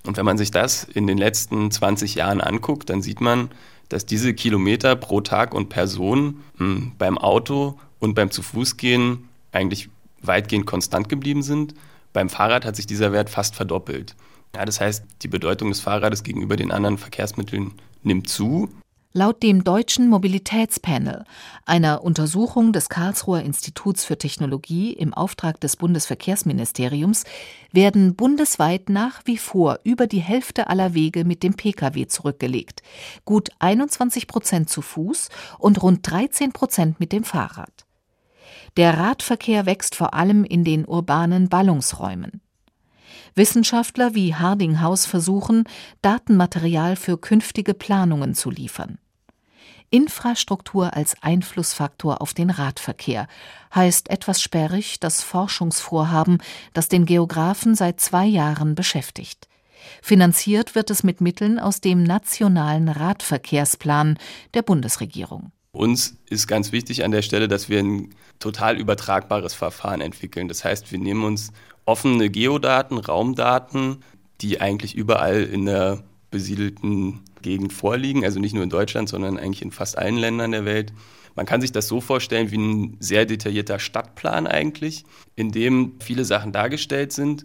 Und 0.03 0.17
wenn 0.17 0.25
man 0.25 0.39
sich 0.39 0.49
das 0.49 0.83
in 0.83 1.05
den 1.05 1.19
letzten 1.19 1.69
20 1.69 2.15
Jahren 2.15 2.41
anguckt, 2.41 2.89
dann 2.89 3.03
sieht 3.03 3.21
man, 3.21 3.49
dass 3.91 4.05
diese 4.05 4.33
Kilometer 4.33 4.95
pro 4.95 5.19
Tag 5.19 5.53
und 5.53 5.67
Person 5.69 6.43
mh, 6.57 6.65
hm, 6.65 6.91
beim 6.97 7.17
Auto 7.17 7.77
und 7.99 8.13
beim 8.15 8.31
Zu-Fuß-Gehen 8.31 9.27
eigentlich 9.51 9.89
weitgehend 10.21 10.65
konstant 10.65 11.09
geblieben 11.09 11.43
sind. 11.43 11.73
Beim 12.13 12.29
Fahrrad 12.29 12.65
hat 12.65 12.75
sich 12.77 12.87
dieser 12.87 13.11
Wert 13.11 13.29
fast 13.29 13.55
verdoppelt. 13.55 14.15
Ja, 14.55 14.65
das 14.65 14.79
heißt, 14.79 15.03
die 15.21 15.27
Bedeutung 15.27 15.69
des 15.69 15.81
Fahrrades 15.81 16.23
gegenüber 16.23 16.55
den 16.55 16.71
anderen 16.71 16.97
Verkehrsmitteln 16.97 17.73
nimmt 18.03 18.29
zu. 18.29 18.69
Laut 19.13 19.43
dem 19.43 19.65
Deutschen 19.65 20.07
Mobilitätspanel, 20.07 21.25
einer 21.65 22.01
Untersuchung 22.01 22.71
des 22.71 22.87
Karlsruher 22.87 23.41
Instituts 23.41 24.05
für 24.05 24.17
Technologie 24.17 24.93
im 24.93 25.13
Auftrag 25.13 25.59
des 25.59 25.75
Bundesverkehrsministeriums, 25.75 27.25
werden 27.73 28.15
bundesweit 28.15 28.87
nach 28.87 29.21
wie 29.25 29.35
vor 29.35 29.79
über 29.83 30.07
die 30.07 30.21
Hälfte 30.21 30.67
aller 30.67 30.93
Wege 30.93 31.25
mit 31.25 31.43
dem 31.43 31.55
Pkw 31.55 32.07
zurückgelegt, 32.07 32.83
gut 33.25 33.49
21 33.59 34.27
Prozent 34.27 34.69
zu 34.69 34.81
Fuß 34.81 35.27
und 35.59 35.83
rund 35.83 36.09
13 36.09 36.53
Prozent 36.53 37.01
mit 37.01 37.11
dem 37.11 37.25
Fahrrad. 37.25 37.85
Der 38.77 38.97
Radverkehr 38.97 39.65
wächst 39.65 39.95
vor 39.95 40.13
allem 40.13 40.45
in 40.45 40.63
den 40.63 40.85
urbanen 40.85 41.49
Ballungsräumen. 41.49 42.39
Wissenschaftler 43.35 44.13
wie 44.13 44.35
Hardinghaus 44.35 45.05
versuchen, 45.05 45.65
Datenmaterial 46.01 46.95
für 46.95 47.17
künftige 47.17 47.73
Planungen 47.73 48.33
zu 48.35 48.49
liefern. 48.49 48.97
Infrastruktur 49.89 50.95
als 50.95 51.21
Einflussfaktor 51.21 52.21
auf 52.21 52.33
den 52.33 52.49
Radverkehr 52.49 53.27
heißt 53.75 54.09
etwas 54.09 54.41
sperrig 54.41 55.01
das 55.01 55.21
Forschungsvorhaben, 55.21 56.37
das 56.73 56.87
den 56.87 57.05
Geografen 57.05 57.75
seit 57.75 57.99
zwei 57.99 58.25
Jahren 58.25 58.73
beschäftigt. 58.73 59.49
Finanziert 60.01 60.75
wird 60.75 60.89
es 60.89 61.03
mit 61.03 61.19
Mitteln 61.19 61.59
aus 61.59 61.81
dem 61.81 62.03
Nationalen 62.03 62.87
Radverkehrsplan 62.87 64.17
der 64.53 64.61
Bundesregierung. 64.61 65.51
Uns 65.73 66.17
ist 66.29 66.47
ganz 66.47 66.71
wichtig 66.71 67.03
an 67.03 67.11
der 67.11 67.21
Stelle, 67.21 67.47
dass 67.47 67.69
wir 67.69 67.79
ein 67.79 68.13
total 68.39 68.77
übertragbares 68.77 69.53
Verfahren 69.53 70.01
entwickeln. 70.01 70.47
Das 70.47 70.63
heißt, 70.65 70.91
wir 70.91 70.99
nehmen 70.99 71.23
uns 71.23 71.51
offene 71.85 72.29
Geodaten, 72.29 72.97
Raumdaten, 72.97 74.03
die 74.41 74.61
eigentlich 74.61 74.95
überall 74.95 75.43
in 75.43 75.65
der 75.65 76.03
besiedelten 76.29 77.21
Gegend 77.41 77.73
vorliegen, 77.73 78.23
also 78.23 78.39
nicht 78.39 78.53
nur 78.53 78.63
in 78.63 78.69
Deutschland, 78.69 79.09
sondern 79.09 79.37
eigentlich 79.37 79.61
in 79.61 79.71
fast 79.71 79.97
allen 79.97 80.17
Ländern 80.17 80.51
der 80.51 80.65
Welt. 80.65 80.93
Man 81.35 81.45
kann 81.45 81.61
sich 81.61 81.71
das 81.71 81.87
so 81.87 82.01
vorstellen 82.01 82.51
wie 82.51 82.57
ein 82.57 82.97
sehr 82.99 83.25
detaillierter 83.25 83.79
Stadtplan 83.79 84.47
eigentlich, 84.47 85.05
in 85.35 85.51
dem 85.51 85.93
viele 85.99 86.25
Sachen 86.25 86.51
dargestellt 86.51 87.13
sind 87.13 87.43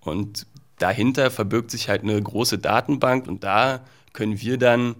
und 0.00 0.46
dahinter 0.78 1.30
verbirgt 1.30 1.70
sich 1.70 1.88
halt 1.88 2.02
eine 2.02 2.20
große 2.20 2.58
Datenbank 2.58 3.26
und 3.26 3.44
da 3.44 3.84
können 4.12 4.40
wir 4.40 4.58
dann 4.58 4.96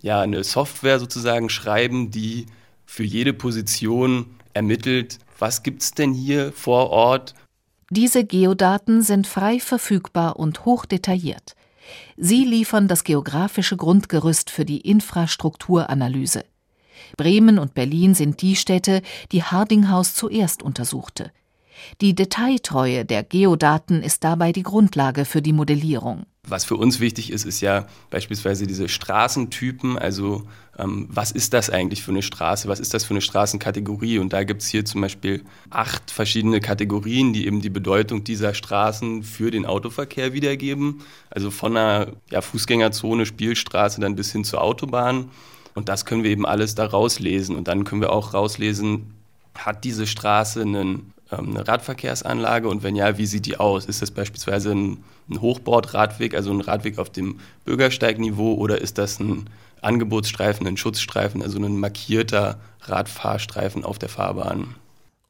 ja 0.00 0.20
eine 0.20 0.44
Software 0.44 0.98
sozusagen 0.98 1.50
schreiben, 1.50 2.10
die 2.10 2.46
für 2.86 3.04
jede 3.04 3.34
Position 3.34 4.26
ermittelt, 4.54 5.18
was 5.38 5.62
gibt 5.62 5.82
es 5.82 5.92
denn 5.92 6.12
hier 6.12 6.52
vor 6.52 6.90
Ort. 6.90 7.34
Diese 7.90 8.24
Geodaten 8.24 9.02
sind 9.02 9.26
frei 9.26 9.60
verfügbar 9.60 10.36
und 10.36 10.64
hochdetailliert. 10.66 11.54
Sie 12.18 12.44
liefern 12.44 12.86
das 12.86 13.02
geografische 13.02 13.76
Grundgerüst 13.76 14.50
für 14.50 14.66
die 14.66 14.80
Infrastrukturanalyse. 14.82 16.44
Bremen 17.16 17.58
und 17.58 17.72
Berlin 17.74 18.14
sind 18.14 18.42
die 18.42 18.56
Städte, 18.56 19.00
die 19.32 19.42
Hardinghaus 19.42 20.14
zuerst 20.14 20.62
untersuchte. 20.62 21.32
Die 22.00 22.14
Detailtreue 22.14 23.04
der 23.04 23.22
Geodaten 23.22 24.02
ist 24.02 24.24
dabei 24.24 24.52
die 24.52 24.64
Grundlage 24.64 25.24
für 25.24 25.40
die 25.40 25.52
Modellierung. 25.52 26.26
Was 26.48 26.64
für 26.64 26.76
uns 26.76 27.00
wichtig 27.00 27.30
ist, 27.30 27.44
ist 27.44 27.60
ja 27.60 27.86
beispielsweise 28.10 28.66
diese 28.66 28.88
Straßentypen. 28.88 29.98
Also 29.98 30.44
ähm, 30.78 31.08
was 31.10 31.30
ist 31.30 31.52
das 31.52 31.70
eigentlich 31.70 32.02
für 32.02 32.12
eine 32.12 32.22
Straße? 32.22 32.68
Was 32.68 32.80
ist 32.80 32.94
das 32.94 33.04
für 33.04 33.10
eine 33.10 33.20
Straßenkategorie? 33.20 34.18
Und 34.18 34.32
da 34.32 34.44
gibt 34.44 34.62
es 34.62 34.68
hier 34.68 34.84
zum 34.84 35.00
Beispiel 35.00 35.44
acht 35.70 36.10
verschiedene 36.10 36.60
Kategorien, 36.60 37.32
die 37.32 37.46
eben 37.46 37.60
die 37.60 37.70
Bedeutung 37.70 38.24
dieser 38.24 38.54
Straßen 38.54 39.22
für 39.22 39.50
den 39.50 39.66
Autoverkehr 39.66 40.32
wiedergeben. 40.32 41.02
Also 41.30 41.50
von 41.50 41.76
einer 41.76 42.12
ja, 42.30 42.40
Fußgängerzone, 42.40 43.26
Spielstraße 43.26 44.00
dann 44.00 44.16
bis 44.16 44.32
hin 44.32 44.44
zur 44.44 44.62
Autobahn. 44.62 45.30
Und 45.74 45.88
das 45.88 46.04
können 46.04 46.22
wir 46.22 46.30
eben 46.30 46.46
alles 46.46 46.74
da 46.74 46.86
rauslesen. 46.86 47.56
Und 47.56 47.68
dann 47.68 47.84
können 47.84 48.00
wir 48.00 48.12
auch 48.12 48.34
rauslesen, 48.34 49.14
hat 49.56 49.84
diese 49.84 50.06
Straße 50.06 50.62
einen 50.62 51.12
ähm, 51.30 51.50
eine 51.50 51.66
Radverkehrsanlage 51.66 52.68
und 52.68 52.82
wenn 52.82 52.96
ja, 52.96 53.18
wie 53.18 53.26
sieht 53.26 53.46
die 53.46 53.58
aus? 53.58 53.86
Ist 53.86 54.02
das 54.02 54.10
beispielsweise 54.10 54.72
ein, 54.72 55.04
ein 55.28 55.40
Hochbordradweg, 55.40 56.34
also 56.34 56.50
ein 56.50 56.60
Radweg 56.60 56.98
auf 56.98 57.10
dem 57.10 57.40
Bürgersteigniveau 57.64 58.54
oder 58.54 58.80
ist 58.80 58.98
das 58.98 59.20
ein 59.20 59.48
Angebotsstreifen, 59.82 60.66
ein 60.66 60.76
Schutzstreifen, 60.76 61.42
also 61.42 61.58
ein 61.58 61.78
markierter 61.78 62.58
Radfahrstreifen 62.82 63.84
auf 63.84 63.98
der 63.98 64.08
Fahrbahn? 64.08 64.74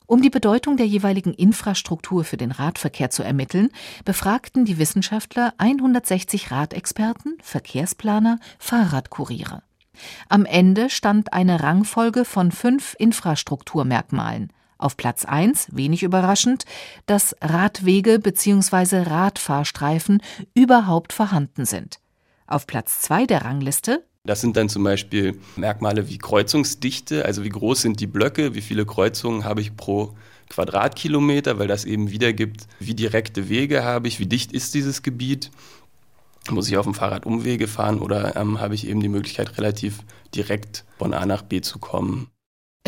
Um 0.06 0.22
die 0.22 0.30
Bedeutung 0.30 0.78
der 0.78 0.86
jeweiligen 0.86 1.34
Infrastruktur 1.34 2.24
für 2.24 2.38
den 2.38 2.50
Radverkehr 2.50 3.10
zu 3.10 3.22
ermitteln, 3.22 3.68
befragten 4.06 4.64
die 4.64 4.78
Wissenschaftler 4.78 5.52
160 5.58 6.50
Radexperten, 6.50 7.36
Verkehrsplaner, 7.42 8.40
Fahrradkuriere. 8.58 9.62
Am 10.30 10.46
Ende 10.46 10.88
stand 10.88 11.34
eine 11.34 11.62
Rangfolge 11.62 12.24
von 12.24 12.52
fünf 12.52 12.96
Infrastrukturmerkmalen. 12.98 14.50
Auf 14.78 14.96
Platz 14.96 15.24
1, 15.24 15.68
wenig 15.72 16.04
überraschend, 16.04 16.64
dass 17.06 17.34
Radwege 17.42 18.20
bzw. 18.20 19.02
Radfahrstreifen 19.02 20.22
überhaupt 20.54 21.12
vorhanden 21.12 21.64
sind. 21.64 21.98
Auf 22.46 22.66
Platz 22.68 23.00
2 23.00 23.26
der 23.26 23.44
Rangliste 23.44 24.04
Das 24.24 24.40
sind 24.40 24.56
dann 24.56 24.68
zum 24.68 24.84
Beispiel 24.84 25.40
Merkmale 25.56 26.08
wie 26.08 26.18
Kreuzungsdichte, 26.18 27.24
also 27.24 27.42
wie 27.42 27.48
groß 27.48 27.82
sind 27.82 27.98
die 27.98 28.06
Blöcke, 28.06 28.54
wie 28.54 28.60
viele 28.60 28.86
Kreuzungen 28.86 29.44
habe 29.44 29.60
ich 29.60 29.76
pro 29.76 30.14
Quadratkilometer, 30.48 31.58
weil 31.58 31.66
das 31.66 31.84
eben 31.84 32.10
wiedergibt, 32.10 32.68
wie 32.78 32.94
direkte 32.94 33.48
Wege 33.48 33.84
habe 33.84 34.06
ich, 34.06 34.20
wie 34.20 34.26
dicht 34.26 34.52
ist 34.52 34.74
dieses 34.74 35.02
Gebiet. 35.02 35.50
Muss 36.50 36.68
ich 36.68 36.76
auf 36.76 36.86
dem 36.86 36.94
Fahrrad 36.94 37.26
Umwege 37.26 37.66
fahren 37.66 37.98
oder 37.98 38.36
ähm, 38.36 38.60
habe 38.60 38.74
ich 38.74 38.86
eben 38.86 39.00
die 39.00 39.08
Möglichkeit, 39.08 39.58
relativ 39.58 39.98
direkt 40.34 40.84
von 40.98 41.12
A 41.12 41.26
nach 41.26 41.42
B 41.42 41.60
zu 41.60 41.78
kommen? 41.78 42.30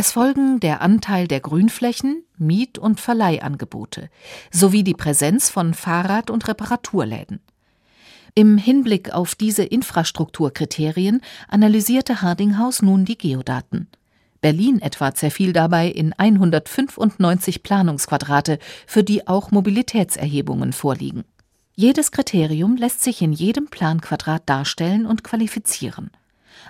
Es 0.01 0.13
folgen 0.13 0.61
der 0.61 0.81
Anteil 0.81 1.29
der 1.29 1.41
Grünflächen, 1.41 2.25
Miet- 2.39 2.79
und 2.79 3.01
Verleihangebote 3.01 4.09
sowie 4.51 4.83
die 4.83 4.95
Präsenz 4.95 5.51
von 5.51 5.75
Fahrrad- 5.75 6.31
und 6.31 6.49
Reparaturläden. 6.49 7.41
Im 8.35 8.57
Hinblick 8.57 9.13
auf 9.13 9.35
diese 9.35 9.63
Infrastrukturkriterien 9.63 11.21
analysierte 11.49 12.23
Hardinghaus 12.23 12.81
nun 12.81 13.05
die 13.05 13.19
Geodaten. 13.19 13.89
Berlin 14.41 14.81
etwa 14.81 15.15
zerfiel 15.15 15.53
dabei 15.53 15.89
in 15.89 16.15
195 16.15 17.63
Planungsquadrate, 17.63 18.59
für 18.87 19.05
die 19.05 19.29
auch 19.29 19.51
Mobilitätserhebungen 19.51 20.73
vorliegen. 20.73 21.25
Jedes 21.75 22.11
Kriterium 22.11 22.77
lässt 22.77 23.03
sich 23.03 23.21
in 23.21 23.35
jedem 23.35 23.67
Planquadrat 23.67 24.49
darstellen 24.49 25.05
und 25.05 25.25
qualifizieren. 25.25 26.11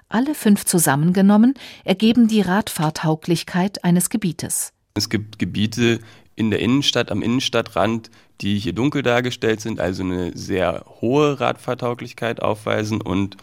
Alle 0.09 0.35
fünf 0.35 0.65
zusammengenommen 0.65 1.55
ergeben 1.85 2.29
die 2.29 2.41
Radfahrtauglichkeit 2.41 3.85
eines 3.85 4.11
Gebietes. 4.11 4.73
Es 4.95 5.09
gibt 5.09 5.39
Gebiete 5.39 6.01
in 6.37 6.51
der 6.51 6.61
Innenstadt, 6.61 7.11
am 7.13 7.23
Innenstadtrand, 7.23 8.11
die 8.41 8.59
hier 8.59 8.73
dunkel 8.73 9.03
dargestellt 9.03 9.61
sind, 9.61 9.81
also 9.81 10.03
eine 10.03 10.37
sehr 10.37 10.85
hohe 11.01 11.39
Radfahrtauglichkeit 11.39 12.43
aufweisen. 12.43 13.01
Und 13.01 13.37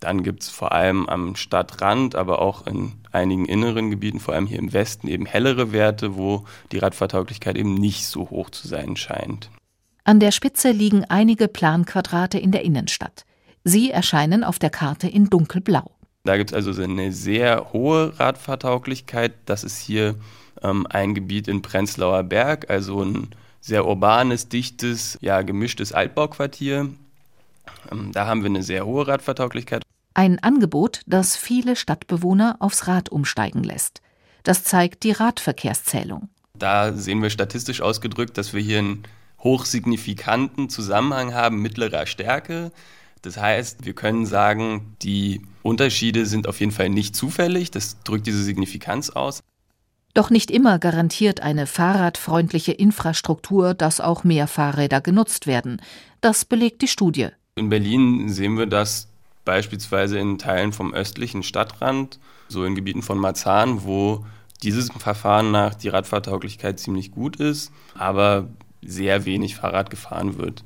dann 0.00 0.22
gibt 0.22 0.42
es 0.42 0.48
vor 0.48 0.72
allem 0.72 1.08
am 1.08 1.36
Stadtrand, 1.36 2.14
aber 2.14 2.42
auch 2.42 2.66
in 2.66 2.92
einigen 3.10 3.46
inneren 3.46 3.90
Gebieten, 3.90 4.20
vor 4.20 4.34
allem 4.34 4.46
hier 4.46 4.58
im 4.58 4.72
Westen, 4.72 5.08
eben 5.08 5.26
hellere 5.26 5.72
Werte, 5.72 6.16
wo 6.16 6.44
die 6.72 6.78
Radfahrtauglichkeit 6.78 7.56
eben 7.56 7.74
nicht 7.74 8.06
so 8.06 8.28
hoch 8.30 8.50
zu 8.50 8.68
sein 8.68 8.96
scheint. 8.96 9.50
An 10.04 10.18
der 10.18 10.32
Spitze 10.32 10.72
liegen 10.72 11.04
einige 11.04 11.48
Planquadrate 11.48 12.38
in 12.38 12.50
der 12.50 12.64
Innenstadt. 12.64 13.24
Sie 13.64 13.90
erscheinen 13.90 14.44
auf 14.44 14.58
der 14.58 14.70
Karte 14.70 15.08
in 15.08 15.30
dunkelblau. 15.30 15.90
Da 16.24 16.36
gibt 16.36 16.50
es 16.50 16.54
also 16.54 16.82
eine 16.82 17.12
sehr 17.12 17.72
hohe 17.72 18.18
Radfahrtauglichkeit. 18.18 19.32
Das 19.46 19.64
ist 19.64 19.78
hier 19.78 20.16
ähm, 20.62 20.86
ein 20.88 21.14
Gebiet 21.14 21.48
in 21.48 21.62
Prenzlauer 21.62 22.22
Berg, 22.22 22.70
also 22.70 23.02
ein 23.02 23.28
sehr 23.60 23.86
urbanes, 23.86 24.48
dichtes, 24.48 25.18
ja, 25.20 25.42
gemischtes 25.42 25.92
Altbauquartier. 25.92 26.90
Ähm, 27.90 28.12
da 28.12 28.26
haben 28.26 28.42
wir 28.42 28.50
eine 28.50 28.62
sehr 28.62 28.86
hohe 28.86 29.06
Radfahrtauglichkeit. 29.06 29.82
Ein 30.14 30.38
Angebot, 30.40 31.00
das 31.06 31.36
viele 31.36 31.74
Stadtbewohner 31.74 32.56
aufs 32.58 32.86
Rad 32.86 33.08
umsteigen 33.08 33.64
lässt. 33.64 34.02
Das 34.42 34.64
zeigt 34.64 35.04
die 35.04 35.12
Radverkehrszählung. 35.12 36.28
Da 36.58 36.92
sehen 36.92 37.22
wir 37.22 37.30
statistisch 37.30 37.80
ausgedrückt, 37.80 38.36
dass 38.36 38.52
wir 38.52 38.60
hier 38.60 38.80
einen 38.80 39.04
hochsignifikanten 39.42 40.68
Zusammenhang 40.68 41.34
haben 41.34 41.62
mittlerer 41.62 42.06
Stärke. 42.06 42.72
Das 43.22 43.36
heißt, 43.36 43.84
wir 43.84 43.94
können 43.94 44.26
sagen, 44.26 44.96
die 45.02 45.42
Unterschiede 45.62 46.26
sind 46.26 46.48
auf 46.48 46.60
jeden 46.60 46.72
Fall 46.72 46.88
nicht 46.88 47.14
zufällig. 47.14 47.70
Das 47.70 48.02
drückt 48.02 48.26
diese 48.26 48.42
Signifikanz 48.42 49.10
aus. 49.10 49.42
Doch 50.14 50.28
nicht 50.28 50.50
immer 50.50 50.78
garantiert 50.78 51.40
eine 51.40 51.66
fahrradfreundliche 51.66 52.72
Infrastruktur, 52.72 53.72
dass 53.72 54.00
auch 54.00 54.24
mehr 54.24 54.46
Fahrräder 54.46 55.00
genutzt 55.00 55.46
werden. 55.46 55.80
Das 56.20 56.44
belegt 56.44 56.82
die 56.82 56.88
Studie. 56.88 57.28
In 57.54 57.70
Berlin 57.70 58.28
sehen 58.28 58.58
wir 58.58 58.66
das 58.66 59.08
beispielsweise 59.44 60.18
in 60.18 60.38
Teilen 60.38 60.72
vom 60.72 60.92
östlichen 60.92 61.42
Stadtrand, 61.42 62.18
so 62.48 62.64
in 62.64 62.74
Gebieten 62.74 63.02
von 63.02 63.18
Marzahn, 63.18 63.84
wo 63.84 64.24
dieses 64.62 64.90
Verfahren 64.90 65.50
nach 65.50 65.74
die 65.74 65.88
Radfahrtauglichkeit 65.88 66.78
ziemlich 66.78 67.10
gut 67.10 67.36
ist, 67.36 67.72
aber 67.94 68.48
sehr 68.84 69.24
wenig 69.24 69.56
Fahrrad 69.56 69.90
gefahren 69.90 70.38
wird. 70.38 70.62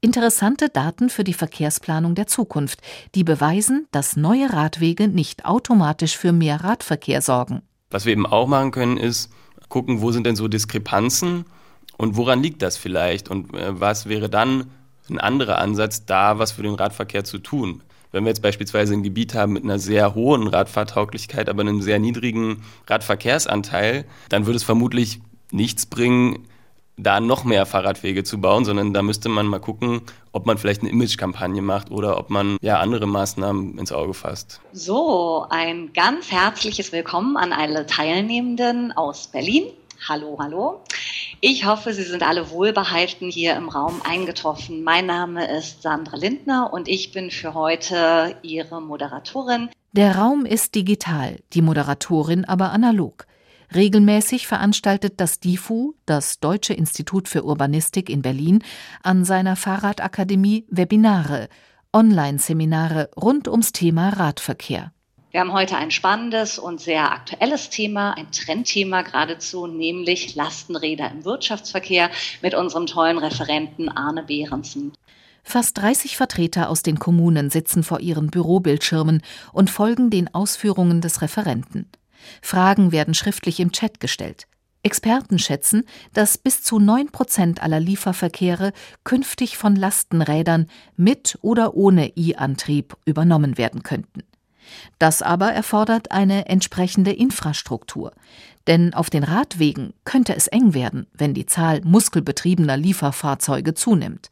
Interessante 0.00 0.68
Daten 0.68 1.10
für 1.10 1.24
die 1.24 1.34
Verkehrsplanung 1.34 2.14
der 2.14 2.28
Zukunft, 2.28 2.82
die 3.16 3.24
beweisen, 3.24 3.88
dass 3.90 4.16
neue 4.16 4.52
Radwege 4.52 5.08
nicht 5.08 5.44
automatisch 5.44 6.16
für 6.16 6.30
mehr 6.30 6.62
Radverkehr 6.62 7.20
sorgen. 7.20 7.62
Was 7.90 8.04
wir 8.04 8.12
eben 8.12 8.24
auch 8.24 8.46
machen 8.46 8.70
können, 8.70 8.96
ist 8.96 9.28
gucken, 9.68 10.00
wo 10.00 10.12
sind 10.12 10.24
denn 10.24 10.36
so 10.36 10.46
Diskrepanzen 10.46 11.46
und 11.96 12.16
woran 12.16 12.40
liegt 12.40 12.62
das 12.62 12.76
vielleicht 12.76 13.28
und 13.28 13.52
äh, 13.54 13.80
was 13.80 14.08
wäre 14.08 14.30
dann 14.30 14.70
ein 15.10 15.18
anderer 15.18 15.58
Ansatz, 15.58 16.06
da 16.06 16.38
was 16.38 16.52
für 16.52 16.62
den 16.62 16.74
Radverkehr 16.74 17.24
zu 17.24 17.38
tun. 17.38 17.82
Wenn 18.12 18.22
wir 18.22 18.28
jetzt 18.28 18.42
beispielsweise 18.42 18.94
ein 18.94 19.02
Gebiet 19.02 19.34
haben 19.34 19.52
mit 19.52 19.64
einer 19.64 19.80
sehr 19.80 20.14
hohen 20.14 20.46
Radfahrtauglichkeit, 20.46 21.48
aber 21.48 21.62
einem 21.62 21.82
sehr 21.82 21.98
niedrigen 21.98 22.62
Radverkehrsanteil, 22.86 24.04
dann 24.28 24.46
würde 24.46 24.58
es 24.58 24.64
vermutlich 24.64 25.20
nichts 25.50 25.86
bringen, 25.86 26.46
da 26.98 27.20
noch 27.20 27.44
mehr 27.44 27.64
Fahrradwege 27.64 28.24
zu 28.24 28.40
bauen, 28.40 28.64
sondern 28.64 28.92
da 28.92 29.02
müsste 29.02 29.28
man 29.28 29.46
mal 29.46 29.60
gucken, 29.60 30.02
ob 30.32 30.46
man 30.46 30.58
vielleicht 30.58 30.82
eine 30.82 30.90
Imagekampagne 30.90 31.62
macht 31.62 31.90
oder 31.90 32.18
ob 32.18 32.28
man 32.28 32.58
ja 32.60 32.80
andere 32.80 33.06
Maßnahmen 33.06 33.78
ins 33.78 33.92
Auge 33.92 34.14
fasst. 34.14 34.60
So, 34.72 35.46
ein 35.48 35.92
ganz 35.94 36.30
herzliches 36.30 36.92
Willkommen 36.92 37.36
an 37.36 37.52
alle 37.52 37.86
Teilnehmenden 37.86 38.92
aus 38.92 39.28
Berlin. 39.28 39.64
Hallo, 40.08 40.36
hallo. 40.40 40.80
Ich 41.40 41.64
hoffe, 41.64 41.92
Sie 41.92 42.02
sind 42.02 42.22
alle 42.22 42.50
wohlbehalten 42.50 43.30
hier 43.30 43.54
im 43.54 43.68
Raum 43.68 44.02
eingetroffen. 44.08 44.82
Mein 44.82 45.06
Name 45.06 45.56
ist 45.56 45.82
Sandra 45.82 46.16
Lindner 46.16 46.72
und 46.72 46.88
ich 46.88 47.12
bin 47.12 47.30
für 47.30 47.54
heute 47.54 48.36
Ihre 48.42 48.80
Moderatorin. 48.80 49.70
Der 49.92 50.16
Raum 50.16 50.44
ist 50.44 50.74
digital, 50.74 51.38
die 51.52 51.62
Moderatorin 51.62 52.44
aber 52.44 52.72
analog. 52.72 53.27
Regelmäßig 53.74 54.46
veranstaltet 54.46 55.20
das 55.20 55.40
DIFU, 55.40 55.92
das 56.06 56.40
Deutsche 56.40 56.72
Institut 56.72 57.28
für 57.28 57.44
Urbanistik 57.44 58.08
in 58.08 58.22
Berlin, 58.22 58.62
an 59.02 59.24
seiner 59.24 59.56
Fahrradakademie 59.56 60.64
Webinare, 60.70 61.48
Online-Seminare 61.92 63.10
rund 63.16 63.46
ums 63.46 63.72
Thema 63.72 64.08
Radverkehr. 64.10 64.92
Wir 65.30 65.40
haben 65.40 65.52
heute 65.52 65.76
ein 65.76 65.90
spannendes 65.90 66.58
und 66.58 66.80
sehr 66.80 67.12
aktuelles 67.12 67.68
Thema, 67.68 68.16
ein 68.16 68.32
Trendthema 68.32 69.02
geradezu, 69.02 69.66
nämlich 69.66 70.34
Lastenräder 70.34 71.10
im 71.10 71.26
Wirtschaftsverkehr 71.26 72.10
mit 72.40 72.54
unserem 72.54 72.86
tollen 72.86 73.18
Referenten 73.18 73.90
Arne 73.90 74.22
Behrensen. 74.22 74.92
Fast 75.42 75.76
30 75.78 76.16
Vertreter 76.16 76.70
aus 76.70 76.82
den 76.82 76.98
Kommunen 76.98 77.50
sitzen 77.50 77.82
vor 77.82 78.00
ihren 78.00 78.28
Bürobildschirmen 78.28 79.22
und 79.52 79.70
folgen 79.70 80.08
den 80.08 80.32
Ausführungen 80.34 81.02
des 81.02 81.20
Referenten. 81.20 81.86
Fragen 82.42 82.92
werden 82.92 83.14
schriftlich 83.14 83.60
im 83.60 83.72
Chat 83.72 84.00
gestellt. 84.00 84.46
Experten 84.82 85.38
schätzen, 85.38 85.84
dass 86.12 86.38
bis 86.38 86.62
zu 86.62 86.78
9 86.78 87.10
Prozent 87.10 87.62
aller 87.62 87.80
Lieferverkehre 87.80 88.72
künftig 89.04 89.56
von 89.56 89.76
Lastenrädern 89.76 90.68
mit 90.96 91.38
oder 91.42 91.74
ohne 91.74 92.16
E-Antrieb 92.16 92.96
übernommen 93.04 93.58
werden 93.58 93.82
könnten. 93.82 94.22
Das 94.98 95.22
aber 95.22 95.52
erfordert 95.52 96.12
eine 96.12 96.46
entsprechende 96.46 97.12
Infrastruktur. 97.12 98.12
Denn 98.66 98.92
auf 98.94 99.10
den 99.10 99.24
Radwegen 99.24 99.94
könnte 100.04 100.36
es 100.36 100.46
eng 100.46 100.74
werden, 100.74 101.06
wenn 101.12 101.34
die 101.34 101.46
Zahl 101.46 101.80
muskelbetriebener 101.82 102.76
Lieferfahrzeuge 102.76 103.74
zunimmt. 103.74 104.30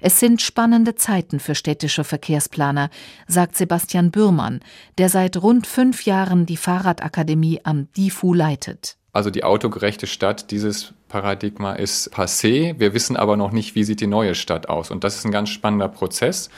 Es 0.00 0.20
sind 0.20 0.42
spannende 0.42 0.94
Zeiten 0.94 1.40
für 1.40 1.54
städtische 1.54 2.04
Verkehrsplaner, 2.04 2.90
sagt 3.26 3.56
Sebastian 3.56 4.10
Bürmann, 4.10 4.60
der 4.98 5.08
seit 5.08 5.36
rund 5.36 5.66
fünf 5.66 6.04
Jahren 6.04 6.46
die 6.46 6.56
Fahrradakademie 6.56 7.60
am 7.64 7.88
DIFU 7.96 8.34
leitet. 8.34 8.96
Also 9.14 9.30
die 9.30 9.44
autogerechte 9.44 10.08
Stadt, 10.08 10.50
dieses 10.50 10.92
Paradigma 11.08 11.74
ist 11.74 12.12
passé. 12.12 12.74
Wir 12.80 12.94
wissen 12.94 13.16
aber 13.16 13.36
noch 13.36 13.52
nicht, 13.52 13.76
wie 13.76 13.84
sieht 13.84 14.00
die 14.00 14.08
neue 14.08 14.34
Stadt 14.34 14.68
aus. 14.68 14.90
Und 14.90 15.04
das 15.04 15.14
ist 15.14 15.24
ein 15.24 15.30
ganz 15.30 15.50
spannender 15.50 15.88
Prozess, 15.88 16.50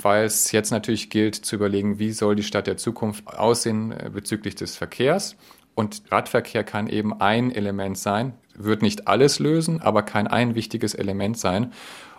weil 0.00 0.24
es 0.24 0.52
jetzt 0.52 0.70
natürlich 0.70 1.10
gilt 1.10 1.34
zu 1.34 1.56
überlegen, 1.56 1.98
wie 1.98 2.12
soll 2.12 2.36
die 2.36 2.44
Stadt 2.44 2.68
der 2.68 2.76
Zukunft 2.76 3.26
aussehen 3.26 3.90
äh, 3.90 4.10
bezüglich 4.14 4.54
des 4.54 4.76
Verkehrs. 4.76 5.34
Und 5.74 6.02
Radverkehr 6.08 6.62
kann 6.62 6.86
eben 6.86 7.20
ein 7.20 7.50
Element 7.50 7.98
sein, 7.98 8.34
wird 8.54 8.82
nicht 8.82 9.08
alles 9.08 9.40
lösen, 9.40 9.82
aber 9.82 10.02
kann 10.04 10.28
ein 10.28 10.54
wichtiges 10.54 10.94
Element 10.94 11.36
sein 11.36 11.72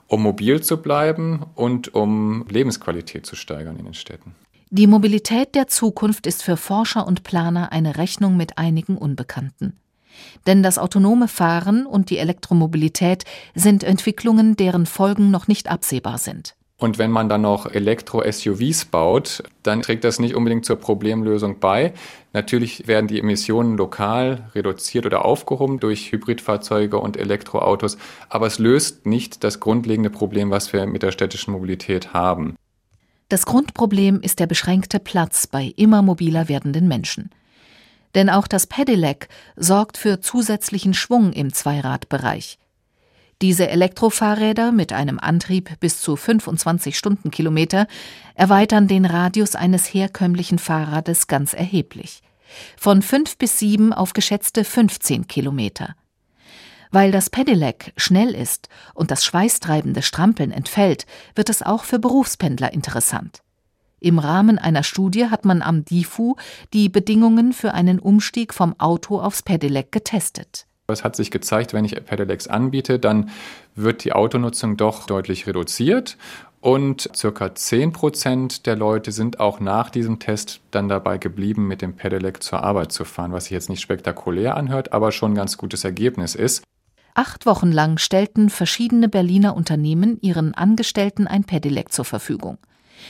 um 0.08 0.22
mobil 0.22 0.62
zu 0.62 0.78
bleiben 0.78 1.46
und 1.56 1.94
um 1.94 2.46
Lebensqualität 2.50 3.26
zu 3.26 3.36
steigern 3.36 3.78
in 3.78 3.86
den 3.86 3.94
Städten. 3.94 4.36
Die 4.70 4.88
Mobilität 4.88 5.56
der 5.56 5.68
Zukunft 5.68 6.28
ist 6.28 6.44
für 6.44 6.58
Forscher 6.58 7.08
und 7.08 7.24
Planer 7.24 7.72
eine 7.72 7.98
Rechnung 7.98 8.36
mit 8.36 8.58
einigen 8.58 8.98
Unbekannten. 8.98 9.80
Denn 10.48 10.63
das 10.63 10.78
autonome 10.78 11.28
Fahren 11.28 11.86
und 11.86 12.10
die 12.10 12.18
Elektromobilität 12.18 13.26
sind 13.54 13.84
Entwicklungen, 13.84 14.56
deren 14.56 14.86
Folgen 14.86 15.32
noch 15.32 15.48
nicht 15.48 15.70
absehbar 15.70 16.18
sind. 16.18 16.56
Und 16.86 17.00
wenn 17.00 17.10
man 17.10 17.30
dann 17.30 17.41
noch 17.41 17.65
Elektro-SUVs 17.65 18.86
baut, 18.86 19.41
dann 19.63 19.82
trägt 19.82 20.04
das 20.04 20.19
nicht 20.19 20.36
unbedingt 20.36 20.65
zur 20.65 20.76
Problemlösung 20.76 21.60
bei. 21.60 21.95
Natürlich 22.32 22.88
werden 22.88 23.08
die 23.08 23.19
Emissionen 23.19 23.76
lokal 23.76 24.52
reduziert 24.54 25.08
oder 25.08 25.26
aufgehoben 25.26 25.80
durch 25.80 26.12
Hybridfahrzeuge 26.12 27.00
und 27.00 27.17
Elektroautos, 27.17 27.98
aber 28.30 28.45
es 28.45 28.60
löst 28.60 29.08
nicht 29.08 29.43
das 29.43 29.60
grundlegende 29.60 30.12
Problem, 30.12 30.52
was 30.52 30.74
wir 30.74 30.86
mit 30.86 31.02
der 31.02 31.12
städtischen 31.12 31.54
Mobilität 31.54 32.13
haben. 32.13 32.56
Das 33.30 33.48
Grundproblem 33.48 34.21
ist 34.21 34.39
der 34.39 34.45
beschränkte 34.45 35.00
Platz 35.00 35.48
bei 35.48 35.74
immer 35.78 36.04
mobiler 36.04 36.50
werdenden 36.50 36.88
Menschen. 36.88 37.32
Denn 38.13 38.30
auch 38.30 38.45
das 38.48 38.67
Pedelec 38.67 39.28
sorgt 39.56 39.98
für 39.98 40.21
zusätzlichen 40.21 40.93
Schwung 40.93 41.34
im 41.34 41.52
Zweiradbereich. 41.52 42.60
Diese 43.41 43.67
Elektrofahrräder 43.67 44.71
mit 44.71 44.93
einem 44.93 45.19
Antrieb 45.19 45.80
bis 45.80 46.00
zu 46.00 46.15
25 46.15 46.98
Stundenkilometer 46.98 47.88
erweitern 48.34 48.88
den 48.88 49.06
Radius 49.06 49.56
eines 49.56 49.93
herkömmlichen 49.93 50.58
Fahrrades 50.58 51.28
ganz 51.28 51.54
erheblich. 51.54 52.21
Von 52.78 53.02
5 53.02 53.38
bis 53.38 53.60
7 53.60 53.91
auf 53.91 54.13
geschätzte 54.13 54.63
15 54.63 55.28
Kilometer. 55.28 55.95
Weil 56.91 57.12
das 57.12 57.30
Pedelec 57.30 57.91
schnell 57.98 58.34
ist 58.34 58.69
und 58.93 59.12
das 59.12 59.26
schweißtreibende 59.26 60.02
Strampeln 60.02 60.52
entfällt, 60.52 61.06
wird 61.36 61.50
es 61.50 61.62
auch 61.62 61.84
für 61.84 62.00
Berufspendler 62.00 62.71
interessant. 62.71 63.41
Im 64.00 64.19
Rahmen 64.19 64.60
einer 64.60 64.84
Studie 64.84 65.26
hat 65.26 65.43
man 65.43 65.62
am 65.62 65.84
DIFU 65.84 66.36
die 66.74 66.88
Bedingungen 66.88 67.52
für 67.52 67.74
einen 67.74 68.00
Umstieg 68.00 68.54
vom 68.54 68.80
Auto 68.80 69.19
aufs 69.19 69.41
Pedelec 69.41 69.91
getestet. 69.91 70.67
Es 70.88 71.04
hat 71.04 71.15
sich 71.15 71.32
gezeigt, 71.32 71.74
wenn 71.74 71.84
ich 71.84 71.95
Pedelecs 72.06 72.48
anbiete, 72.48 73.00
dann 73.00 73.32
wird 73.76 74.04
die 74.04 74.13
Autonutzung 74.13 74.78
doch 74.78 75.08
deutlich 75.08 75.48
reduziert 75.48 76.17
und 76.62 77.10
circa 77.15 77.54
10 77.54 77.91
Prozent 77.91 78.65
der 78.65 78.76
Leute 78.76 79.12
sind 79.12 79.39
auch 79.39 79.60
nach 79.60 79.89
diesem 79.89 80.19
Test 80.19 80.62
dann 80.71 80.89
dabei 80.89 81.19
geblieben, 81.19 81.67
mit 81.67 81.82
dem 81.82 81.95
Pedelec 81.95 82.41
zur 82.41 82.63
Arbeit 82.63 82.91
zu 82.91 83.06
fahren, 83.06 83.32
was 83.34 83.45
sich 83.45 83.52
jetzt 83.52 83.69
nicht 83.69 83.82
spektakulär 83.82 84.58
anhört, 84.58 84.93
aber 84.93 85.12
schon 85.12 85.32
ein 85.32 85.36
ganz 85.36 85.58
gutes 85.58 85.84
Ergebnis 85.84 86.34
ist. 86.34 86.63
Acht 87.13 87.45
Wochen 87.45 87.71
lang 87.71 87.98
stellten 87.98 88.50
verschiedene 88.50 89.08
Berliner 89.08 89.56
Unternehmen 89.56 90.17
ihren 90.21 90.54
Angestellten 90.54 91.28
ein 91.28 91.43
Pedelec 91.43 91.93
zur 91.93 92.06
Verfügung. 92.06 92.58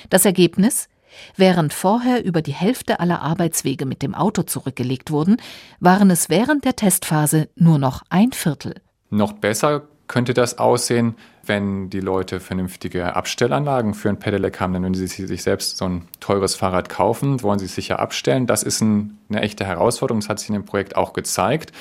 Das 0.10 0.26
Ergebnis? 0.26 0.90
Während 1.36 1.74
vorher 1.74 2.24
über 2.24 2.42
die 2.42 2.54
Hälfte 2.54 3.00
aller 3.00 3.22
Arbeitswege 3.22 3.86
mit 3.86 4.02
dem 4.02 4.16
Auto 4.16 4.44
zurückgelegt 4.44 5.12
wurden, 5.12 5.38
waren 5.80 6.10
es 6.10 6.30
während 6.30 6.66
der 6.66 6.76
Testphase 6.76 7.50
nur 7.56 7.78
noch 7.78 8.04
ein 8.10 8.32
Viertel. 8.32 8.76
Noch 9.10 9.34
besser 9.34 9.84
könnte 10.08 10.34
das 10.34 10.58
aussehen, 10.58 11.16
wenn 11.44 11.90
die 11.90 12.00
Leute 12.00 12.40
vernünftige 12.40 13.16
Abstellanlagen 13.16 13.94
für 13.94 14.10
ein 14.10 14.20
Pedelec 14.20 14.60
haben. 14.60 14.74
Denn 14.74 14.84
wenn 14.84 14.94
sie 14.94 15.08
sich 15.08 15.44
selbst 15.44 15.78
so 15.78 15.86
ein 15.86 16.08
teures 16.20 16.56
Fahrrad 16.56 16.90
kaufen, 16.90 17.42
wollen 17.44 17.60
sie 17.60 17.66
es 17.66 17.76
sicher 17.76 18.00
abstellen. 18.00 18.48
Das 18.48 18.64
ist 18.64 18.82
ein, 18.82 19.18
eine 19.30 19.42
echte 19.42 19.66
Herausforderung. 19.66 20.22
Das 20.22 20.30
hat 20.30 20.40
sich 20.40 20.50
in 20.50 20.54
dem 20.54 20.66
Projekt 20.66 20.96
auch 20.96 21.14
gezeigt. 21.14 21.72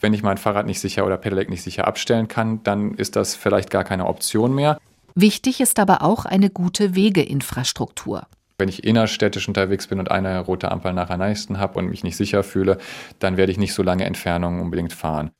Wenn 0.00 0.14
ich 0.14 0.22
mein 0.22 0.38
Fahrrad 0.38 0.66
nicht 0.66 0.80
sicher 0.80 1.06
oder 1.06 1.16
Pedelec 1.16 1.50
nicht 1.50 1.62
sicher 1.62 1.86
abstellen 1.86 2.28
kann, 2.28 2.62
dann 2.62 2.94
ist 2.94 3.16
das 3.16 3.34
vielleicht 3.34 3.70
gar 3.70 3.84
keine 3.84 4.06
Option 4.06 4.54
mehr. 4.54 4.78
Wichtig 5.14 5.60
ist 5.60 5.78
aber 5.78 6.02
auch 6.02 6.24
eine 6.24 6.50
gute 6.50 6.94
Wegeinfrastruktur. 6.94 8.26
Wenn 8.62 8.68
ich 8.68 8.84
innerstädtisch 8.84 9.48
unterwegs 9.48 9.88
bin 9.88 9.98
und 9.98 10.12
eine 10.12 10.38
rote 10.38 10.70
Ampel 10.70 10.92
nach 10.92 11.08
der 11.08 11.16
nächsten 11.16 11.58
habe 11.58 11.80
und 11.80 11.90
mich 11.90 12.04
nicht 12.04 12.16
sicher 12.16 12.44
fühle, 12.44 12.78
dann 13.18 13.36
werde 13.36 13.50
ich 13.50 13.58
nicht 13.58 13.74
so 13.74 13.82
lange 13.82 14.04
Entfernungen 14.04 14.60
unbedingt 14.60 14.92
fahren. 14.92 15.32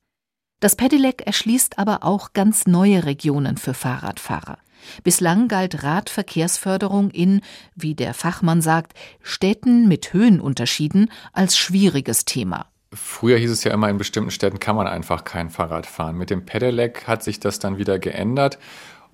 Das 0.58 0.74
Pedelec 0.74 1.24
erschließt 1.24 1.78
aber 1.78 2.02
auch 2.02 2.32
ganz 2.32 2.66
neue 2.66 3.04
Regionen 3.04 3.58
für 3.58 3.74
Fahrradfahrer. 3.74 4.58
Bislang 5.04 5.46
galt 5.46 5.84
Radverkehrsförderung 5.84 7.12
in, 7.12 7.42
wie 7.76 7.94
der 7.94 8.12
Fachmann 8.12 8.60
sagt, 8.60 8.94
Städten 9.22 9.86
mit 9.86 10.12
Höhenunterschieden 10.12 11.08
als 11.32 11.56
schwieriges 11.56 12.24
Thema. 12.24 12.66
Früher 12.92 13.38
hieß 13.38 13.52
es 13.52 13.62
ja 13.62 13.72
immer, 13.72 13.88
in 13.88 13.98
bestimmten 13.98 14.32
Städten 14.32 14.58
kann 14.58 14.74
man 14.74 14.88
einfach 14.88 15.22
kein 15.22 15.48
Fahrrad 15.48 15.86
fahren. 15.86 16.18
Mit 16.18 16.30
dem 16.30 16.44
Pedelec 16.44 17.06
hat 17.06 17.22
sich 17.22 17.38
das 17.38 17.60
dann 17.60 17.78
wieder 17.78 18.00
geändert 18.00 18.58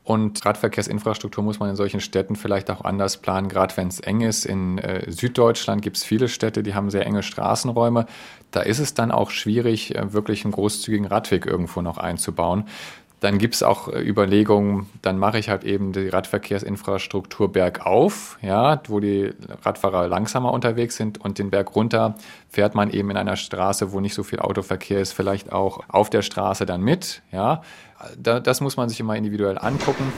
und 0.08 0.42
Radverkehrsinfrastruktur 0.42 1.44
muss 1.44 1.58
man 1.60 1.68
in 1.68 1.76
solchen 1.76 2.00
Städten 2.00 2.34
vielleicht 2.34 2.70
auch 2.70 2.82
anders 2.82 3.18
planen, 3.18 3.50
gerade 3.50 3.76
wenn 3.76 3.88
es 3.88 4.00
eng 4.00 4.22
ist. 4.22 4.46
In 4.46 4.78
äh, 4.78 5.10
Süddeutschland 5.10 5.82
gibt 5.82 5.98
es 5.98 6.04
viele 6.04 6.28
Städte, 6.28 6.62
die 6.62 6.74
haben 6.74 6.88
sehr 6.88 7.04
enge 7.04 7.22
Straßenräume. 7.22 8.06
Da 8.50 8.60
ist 8.60 8.78
es 8.78 8.94
dann 8.94 9.10
auch 9.10 9.30
schwierig, 9.30 9.94
äh, 9.94 10.14
wirklich 10.14 10.46
einen 10.46 10.52
großzügigen 10.52 11.04
Radweg 11.04 11.44
irgendwo 11.44 11.82
noch 11.82 11.98
einzubauen. 11.98 12.64
Dann 13.20 13.38
gibt 13.38 13.54
es 13.54 13.62
auch 13.62 13.88
äh, 13.88 14.00
Überlegungen, 14.00 14.87
dann 15.02 15.18
mache 15.18 15.38
ich 15.38 15.48
halt 15.48 15.64
eben 15.64 15.92
die 15.92 16.09
Radverkehrsinfrastruktur 16.09 17.52
bergauf, 17.52 18.38
ja, 18.42 18.81
wo 18.87 19.00
die 19.00 19.33
Radfahrer 19.62 20.09
langsamer 20.09 20.52
unterwegs 20.52 20.96
sind 20.96 21.20
und 21.20 21.38
den 21.38 21.50
Berg 21.50 21.74
runter 21.74 22.14
fährt 22.48 22.74
man 22.74 22.90
eben 22.90 23.11
in 23.11 23.16
einer 23.16 23.37
Straße, 23.37 23.92
wo 23.92 24.00
nicht 24.00 24.14
so 24.14 24.22
viel 24.22 24.38
Autoverkehr 24.40 25.00
ist, 25.00 25.12
vielleicht 25.12 25.52
auch 25.52 25.81
auf 25.88 26.11
der 26.11 26.22
Straße 26.22 26.66
dann 26.66 26.83
mit, 26.83 27.22
ja 27.33 27.62
das 28.16 28.61
muss 28.61 28.76
man 28.76 28.88
sich 28.88 29.00
immer 29.00 29.16
individuell 29.16 29.59
angucken. 29.59 30.12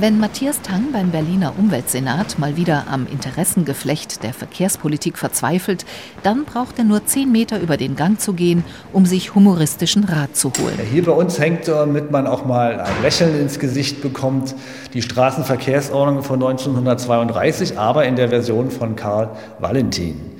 Wenn 0.00 0.18
Matthias 0.18 0.60
Tang 0.60 0.90
beim 0.92 1.10
Berliner 1.10 1.52
Umweltsenat 1.56 2.38
mal 2.40 2.56
wieder 2.56 2.86
am 2.90 3.06
Interessengeflecht 3.06 4.24
der 4.24 4.34
Verkehrspolitik 4.34 5.16
verzweifelt, 5.18 5.84
dann 6.24 6.44
braucht 6.44 6.78
er 6.78 6.84
nur 6.84 7.06
zehn 7.06 7.30
Meter 7.30 7.60
über 7.60 7.76
den 7.76 7.94
Gang 7.94 8.20
zu 8.20 8.32
gehen, 8.32 8.64
um 8.92 9.06
sich 9.06 9.36
humoristischen 9.36 10.02
Rat 10.02 10.36
zu 10.36 10.50
holen. 10.58 10.78
Hier 10.90 11.04
bei 11.04 11.12
uns 11.12 11.38
hängt, 11.38 11.68
damit 11.68 12.10
man 12.10 12.26
auch 12.26 12.44
mal 12.44 12.80
ein 12.80 13.02
Lächeln 13.02 13.40
ins 13.40 13.60
Gesicht 13.60 14.02
bekommt, 14.02 14.56
die 14.94 15.02
Straßenverkehrsordnung 15.02 16.24
von 16.24 16.42
1932, 16.42 17.78
aber 17.78 18.04
in 18.04 18.16
der 18.16 18.30
Version 18.30 18.72
von 18.72 18.96
Karl 18.96 19.30
Valentin. 19.60 20.33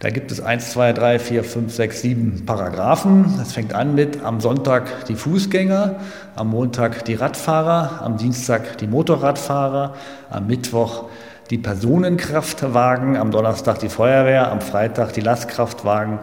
Da 0.00 0.10
gibt 0.10 0.30
es 0.30 0.40
1, 0.40 0.70
2, 0.72 0.92
3, 0.92 1.18
4, 1.18 1.44
5, 1.44 1.74
6, 1.74 2.00
7 2.02 2.46
Paragraphen. 2.46 3.34
Das 3.36 3.52
fängt 3.52 3.74
an 3.74 3.96
mit 3.96 4.22
am 4.22 4.40
Sonntag 4.40 5.06
die 5.06 5.16
Fußgänger, 5.16 5.96
am 6.36 6.50
Montag 6.50 7.04
die 7.04 7.14
Radfahrer, 7.14 8.00
am 8.02 8.16
Dienstag 8.16 8.78
die 8.78 8.86
Motorradfahrer, 8.86 9.96
am 10.30 10.46
Mittwoch 10.46 11.08
die 11.50 11.58
Personenkraftwagen, 11.58 13.16
am 13.16 13.32
Donnerstag 13.32 13.80
die 13.80 13.88
Feuerwehr, 13.88 14.52
am 14.52 14.60
Freitag 14.60 15.14
die 15.14 15.20
Lastkraftwagen, 15.20 16.20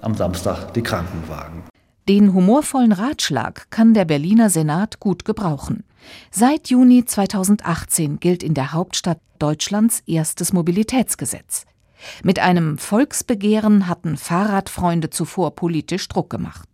am 0.00 0.14
Samstag 0.16 0.74
die 0.74 0.82
Krankenwagen. 0.82 1.62
Den 2.08 2.34
humorvollen 2.34 2.90
Ratschlag 2.90 3.70
kann 3.70 3.94
der 3.94 4.04
Berliner 4.04 4.50
Senat 4.50 4.98
gut 4.98 5.24
gebrauchen. 5.24 5.84
Seit 6.32 6.70
Juni 6.70 7.04
2018 7.04 8.18
gilt 8.18 8.42
in 8.42 8.54
der 8.54 8.72
Hauptstadt 8.72 9.20
Deutschlands 9.38 10.02
erstes 10.06 10.52
Mobilitätsgesetz. 10.52 11.66
Mit 12.22 12.38
einem 12.38 12.78
Volksbegehren 12.78 13.88
hatten 13.88 14.16
Fahrradfreunde 14.16 15.10
zuvor 15.10 15.54
politisch 15.54 16.08
Druck 16.08 16.30
gemacht. 16.30 16.68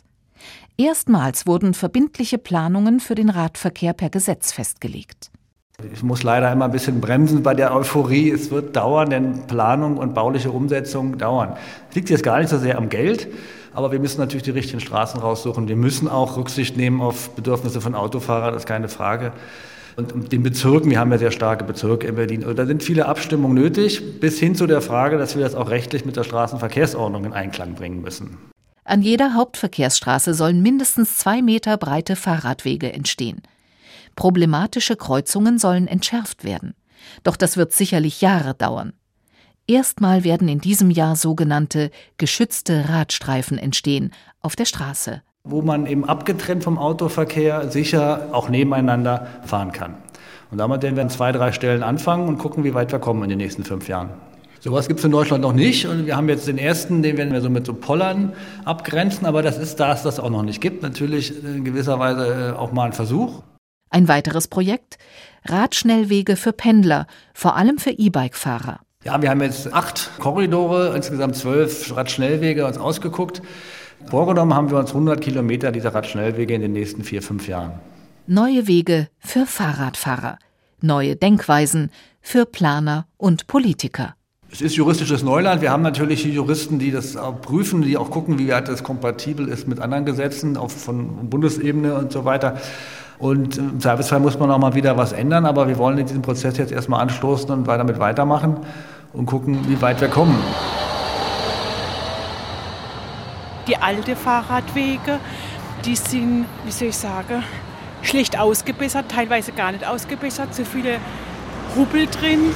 Erstmals 0.77 1.47
wurden 1.47 1.75
verbindliche 1.75 2.39
Planungen 2.39 3.01
für 3.01 3.15
den 3.15 3.31
Radverkehr 3.31 3.93
per 3.93 4.11
Gesetz 4.11 4.53
festgelegt. 4.53 5.31
Ich 5.93 6.03
muss 6.03 6.23
leider 6.23 6.51
immer 6.53 6.65
ein 6.65 6.73
bisschen 6.73 7.01
bremsen 7.01 7.43
bei 7.43 7.55
der 7.55 7.75
Euphorie. 7.75 8.31
Es 8.31 8.51
wird 8.51 8.75
dauern, 8.75 9.11
denn 9.11 9.47
Planung 9.47 9.97
und 9.97 10.15
bauliche 10.15 10.51
Umsetzung 10.51 11.19
dauern. 11.19 11.57
Es 11.89 11.97
liegt 11.97 12.11
jetzt 12.11 12.23
gar 12.25 12.39
nicht 12.39 12.49
so 12.49 12.59
sehr 12.59 12.79
am 12.79 12.89
Geld, 12.89 13.29
aber 13.75 13.93
wir 13.93 14.01
müssen 14.01 14.21
natürlich 14.21 14.43
die 14.43 14.51
richtigen 14.51 14.81
Straßen 14.81 15.21
raussuchen. 15.21 15.69
Wir 15.69 15.77
müssen 15.77 16.09
auch 16.09 16.37
Rücksicht 16.37 16.77
nehmen 16.77 17.01
auf 17.01 17.31
Bedürfnisse 17.31 17.81
von 17.81 17.95
Autofahrern, 17.95 18.55
das 18.55 18.63
ist 18.63 18.69
keine 18.69 18.89
Frage 18.89 19.33
und 19.99 20.33
den 20.33 20.43
Bezirken, 20.45 20.91
wir 20.91 21.01
haben 21.01 21.11
ja 21.11 21.19
sehr 21.19 21.33
starke 21.33 21.65
Bezirke 21.65 22.07
in 22.07 22.15
Berlin, 22.15 22.45
da 22.55 22.67
sind 22.67 22.85
viele 22.85 23.07
Abstimmungen 23.07 23.55
nötig, 23.55 24.21
bis 24.21 24.39
hin 24.39 24.55
zu 24.55 24.67
der 24.67 24.81
Frage, 24.81 25.19
dass 25.19 25.35
wir 25.35 25.43
das 25.43 25.57
auch 25.57 25.71
rechtlich 25.71 26.05
mit 26.05 26.17
der 26.17 26.23
Straßenverkehrsordnung 26.23 27.25
in 27.25 27.33
Einklang 27.33 27.75
bringen 27.75 28.01
müssen. 28.01 28.39
An 28.85 29.03
jeder 29.03 29.35
Hauptverkehrsstraße 29.35 30.35
sollen 30.35 30.63
mindestens 30.63 31.19
zwei 31.19 31.43
Meter 31.43 31.77
breite 31.77 32.17
Fahrradwege 32.17 32.93
entstehen. 32.93 33.43
Problematische 34.15 34.97
Kreuzungen 34.97 35.59
sollen 35.59 35.89
entschärft 35.89 36.45
werden. 36.45 36.75
Doch 37.25 37.37
das 37.37 37.57
wird 37.57 37.73
sicherlich 37.73 38.21
Jahre 38.21 38.55
dauern. 38.55 38.93
Erstmal 39.67 40.25
werden 40.25 40.49
in 40.49 40.61
diesem 40.61 40.91
Jahr 40.91 41.17
sogenannte 41.17 41.91
geschützte 42.17 42.89
Radstreifen 42.89 43.59
entstehen 43.59 44.13
auf 44.41 44.57
der 44.57 44.65
Straße 44.65 45.23
wo 45.49 45.63
man 45.63 45.87
eben 45.87 46.05
abgetrennt 46.05 46.65
vom 46.65 46.79
Autoverkehr 46.79 47.71
sicher 47.71 48.29
auch 48.33 48.49
nebeneinander 48.49 49.27
fahren 49.45 49.73
kann. 49.73 49.95
Und 50.51 50.59
damit 50.59 50.83
werden 50.83 50.97
wir 50.97 51.03
an 51.03 51.11
zwei, 51.11 51.33
drei 51.33 51.53
Stellen 51.53 51.83
anfangen 51.83 52.29
und 52.29 52.39
gucken, 52.39 52.65
wie 52.65 52.75
weit 52.75 52.93
wir 52.93 52.99
kommen 52.99 53.23
in 53.23 53.29
den 53.29 53.39
nächsten 53.39 53.65
fünf 53.65 53.89
Jahren. 53.89 54.11
Sowas 54.61 54.89
gibt 54.89 54.99
es 54.99 55.05
in 55.05 55.13
Deutschland 55.13 55.43
noch 55.43 55.53
nicht 55.53 55.87
und 55.87 56.07
wir 56.07 56.17
haben 56.17 56.29
jetzt 56.29 56.49
den 56.49 56.59
ersten, 56.59 57.03
den 57.03 57.17
werden 57.17 57.33
wir 57.33 57.41
so 57.41 57.49
mit 57.49 57.65
so 57.65 57.75
Pollern 57.75 58.33
abgrenzen, 58.65 59.25
aber 59.25 59.43
das 59.43 59.57
ist 59.57 59.79
das, 59.79 60.03
das 60.03 60.19
auch 60.19 60.31
noch 60.31 60.43
nicht 60.43 60.61
gibt. 60.61 60.83
Natürlich 60.83 61.45
in 61.45 61.65
gewisser 61.65 61.99
Weise 62.01 62.55
äh, 62.55 62.59
auch 62.59 62.73
mal 62.73 62.87
ein 62.87 62.93
Versuch. 62.93 63.43
Ein 63.91 64.09
weiteres 64.09 64.49
Projekt? 64.49 64.99
Radschnellwege 65.45 66.37
für 66.37 66.53
Pendler, 66.53 67.07
vor 67.35 67.57
allem 67.57 67.79
für 67.79 67.91
E-Bike-Fahrer. 67.91 68.81
Ja, 69.05 69.23
wir 69.23 69.31
haben 69.31 69.41
jetzt 69.41 69.73
acht 69.73 70.11
Korridore, 70.19 70.93
insgesamt 70.95 71.37
zwölf 71.37 71.97
Radschnellwege 71.97 72.67
uns 72.67 72.79
ausgeguckt. 72.79 73.41
Vorgenommen 74.11 74.55
haben 74.55 74.71
wir 74.71 74.79
uns 74.79 74.91
100 74.91 75.21
Kilometer 75.21 75.71
dieser 75.71 75.95
Radschnellwege 75.95 76.55
in 76.55 76.63
den 76.63 76.73
nächsten 76.73 77.05
vier, 77.05 77.21
fünf 77.21 77.47
Jahren. 77.47 77.73
Neue 78.27 78.67
Wege 78.67 79.09
für 79.19 79.45
Fahrradfahrer, 79.45 80.39
neue 80.81 81.15
Denkweisen 81.15 81.91
für 82.23 82.47
Planer 82.47 83.07
und 83.19 83.47
Politiker. 83.47 84.15
Es 84.51 84.63
ist 84.63 84.77
juristisches 84.77 85.23
Neuland. 85.23 85.61
Wir 85.61 85.71
haben 85.71 85.83
natürlich 85.83 86.25
Juristen, 86.25 86.79
die 86.79 86.91
das 86.91 87.19
auch 87.19 87.39
prüfen, 87.43 87.83
die 87.83 87.99
auch 87.99 88.11
gucken, 88.11 88.39
wie 88.39 88.49
weit 88.49 88.69
das 88.69 88.83
kompatibel 88.83 89.47
ist 89.47 89.69
mit 89.69 89.79
anderen 89.79 90.07
Gesetzen 90.07 90.57
auf, 90.57 90.73
von 90.73 91.29
Bundesebene 91.29 91.95
und 91.95 92.11
so 92.11 92.25
weiter. 92.25 92.57
Und 93.19 93.59
im 93.59 93.79
Zweifelsfall 93.79 94.21
muss 94.21 94.39
man 94.39 94.51
auch 94.51 94.59
mal 94.59 94.75
wieder 94.75 94.97
was 94.97 95.13
ändern, 95.13 95.45
aber 95.45 95.69
wir 95.69 95.77
wollen 95.77 95.99
in 95.99 96.07
diesem 96.07 96.23
Prozess 96.23 96.57
jetzt 96.57 96.73
erstmal 96.73 97.03
anstoßen 97.03 97.51
und 97.51 97.69
damit 97.69 97.99
weitermachen 97.99 98.57
und 99.13 99.27
gucken, 99.27 99.59
wie 99.69 99.83
weit 99.83 100.01
wir 100.01 100.09
kommen. 100.09 100.37
Die 103.69 103.77
alten 103.77 104.17
Fahrradwege, 104.17 105.21
die 105.85 105.95
sind, 105.95 106.47
wie 106.65 106.73
soll 106.73 106.89
ich 106.89 106.97
sagen, 106.97 107.45
schlecht 108.01 108.39
ausgebessert, 108.39 109.11
teilweise 109.11 109.53
gar 109.53 109.73
nicht 109.73 109.87
ausgebessert, 109.87 110.55
zu 110.55 110.65
viele 110.65 110.99
Hubbel 111.77 112.07
drin. 112.07 112.55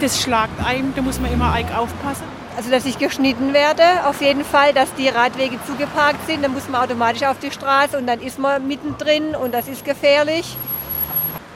Das 0.00 0.22
schlagt 0.22 0.64
einem, 0.64 0.94
da 0.94 1.02
muss 1.02 1.18
man 1.18 1.32
immer 1.32 1.52
aufpassen. 1.76 2.22
Also 2.56 2.70
dass 2.70 2.86
ich 2.86 2.98
geschnitten 2.98 3.54
werde, 3.54 3.82
auf 4.06 4.20
jeden 4.20 4.44
Fall, 4.44 4.72
dass 4.72 4.94
die 4.94 5.08
Radwege 5.08 5.58
zugeparkt 5.66 6.26
sind, 6.28 6.44
dann 6.44 6.52
muss 6.52 6.68
man 6.68 6.82
automatisch 6.82 7.24
auf 7.24 7.40
die 7.40 7.50
Straße 7.50 7.98
und 7.98 8.06
dann 8.06 8.20
ist 8.20 8.38
man 8.38 8.68
mittendrin 8.68 9.34
und 9.34 9.52
das 9.52 9.66
ist 9.66 9.84
gefährlich. 9.84 10.56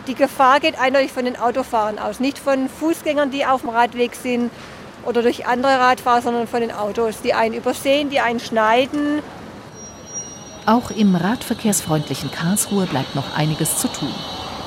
Die 0.09 0.14
Gefahr 0.14 0.59
geht 0.59 0.81
eindeutig 0.81 1.12
von 1.12 1.25
den 1.25 1.38
Autofahrern 1.38 2.01
aus, 2.01 2.19
nicht 2.19 2.38
von 2.38 2.69
Fußgängern, 2.69 3.31
die 3.31 3.47
auf 3.47 3.61
dem 3.61 3.71
Radweg 3.71 4.16
sind 4.16 4.51
oder 5.07 5.23
durch 5.23 5.47
andere 5.47 5.79
Radfahrer, 5.79 6.23
sondern 6.23 6.47
von 6.47 6.61
den 6.61 6.73
Autos, 6.73 7.21
die 7.23 7.35
einen 7.35 7.55
übersehen, 7.55 8.11
die 8.11 8.21
einen 8.21 8.40
schneiden. 8.40 9.23
Auch 10.66 10.90
im 10.90 11.14
radverkehrsfreundlichen 11.14 12.31
Karlsruhe 12.31 12.87
bleibt 12.87 13.14
noch 13.14 13.37
einiges 13.37 13.79
zu 13.79 13.88
tun. 13.88 14.12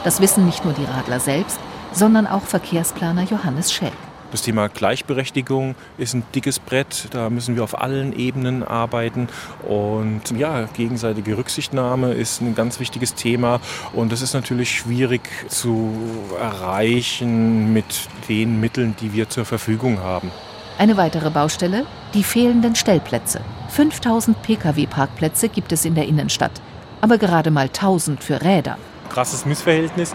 Das 0.04 0.22
wissen 0.22 0.46
nicht 0.46 0.64
nur 0.64 0.74
die 0.74 0.86
Radler 0.86 1.20
selbst, 1.20 1.60
sondern 1.92 2.26
auch 2.26 2.44
Verkehrsplaner 2.44 3.24
Johannes 3.24 3.74
Schell. 3.74 3.92
Das 4.32 4.44
Thema 4.44 4.70
Gleichberechtigung 4.70 5.74
ist 5.98 6.14
ein 6.14 6.24
dickes 6.36 6.60
Brett. 6.60 7.08
Da 7.12 7.32
müssen 7.32 7.56
wir 7.56 7.64
auf 7.64 7.82
allen 7.82 8.14
Ebenen 8.14 8.64
arbeiten. 8.64 9.28
Und 9.68 10.30
ja, 10.38 10.66
gegenseitige 10.74 11.36
Rücksichtnahme 11.36 12.14
ist 12.14 12.40
ein 12.42 12.54
ganz 12.54 12.80
wichtiges 12.80 13.16
Thema. 13.16 13.60
Und 13.92 14.12
das 14.12 14.22
ist 14.22 14.36
natürlich 14.36 14.70
schwierig 14.78 15.22
zu 15.48 15.92
erreichen 16.40 17.74
mit 17.74 18.08
den 18.28 18.60
Mitteln, 18.60 18.96
die 19.02 19.14
wir 19.14 19.30
zur 19.30 19.46
Verfügung 19.46 20.00
haben. 20.00 20.32
Eine 20.78 20.96
weitere 20.96 21.32
Baustelle, 21.32 21.86
die 22.14 22.24
fehlenden 22.24 22.76
Stellplätze. 22.76 23.42
5000 23.70 24.42
Pkw-Parkplätze 24.44 25.50
gibt 25.50 25.72
es 25.72 25.86
in 25.86 25.96
der 25.96 26.08
Innenstadt, 26.08 26.62
aber 27.02 27.18
gerade 27.18 27.50
mal 27.50 27.66
1000 27.66 28.24
für 28.24 28.42
Räder. 28.42 28.78
Krasses 29.10 29.46
Missverhältnis. 29.46 30.14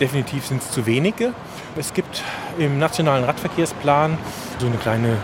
Definitiv 0.00 0.46
sind 0.46 0.62
es 0.62 0.70
zu 0.70 0.86
wenige. 0.86 1.32
Es 1.76 1.92
gibt 1.92 2.22
im 2.58 2.78
nationalen 2.78 3.24
Radverkehrsplan 3.24 4.18
so 4.58 4.66
eine 4.66 4.76
kleine 4.76 5.16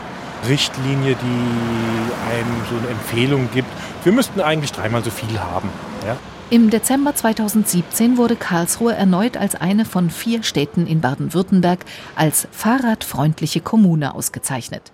Richtlinie, 0.49 1.15
die 1.15 2.35
einem 2.35 2.63
so 2.69 2.77
eine 2.77 2.89
Empfehlung 2.89 3.49
gibt. 3.53 3.69
Wir 4.05 4.13
müssten 4.13 4.41
eigentlich 4.41 4.73
dreimal 4.73 5.05
so 5.05 5.11
viel 5.11 5.39
haben. 5.39 5.69
Ja? 6.07 6.17
Im 6.51 6.69
Dezember 6.69 7.15
2017 7.15 8.19
wurde 8.19 8.37
Karlsruhe 8.37 8.95
erneut 8.95 9.37
als 9.37 9.55
eine 9.55 9.85
von 9.85 10.11
vier 10.11 10.43
Städten 10.43 10.87
in 10.87 11.01
Baden-Württemberg 11.01 11.85
als 12.15 12.47
fahrradfreundliche 12.51 13.61
Kommune 13.61 14.15
ausgezeichnet. 14.15 14.93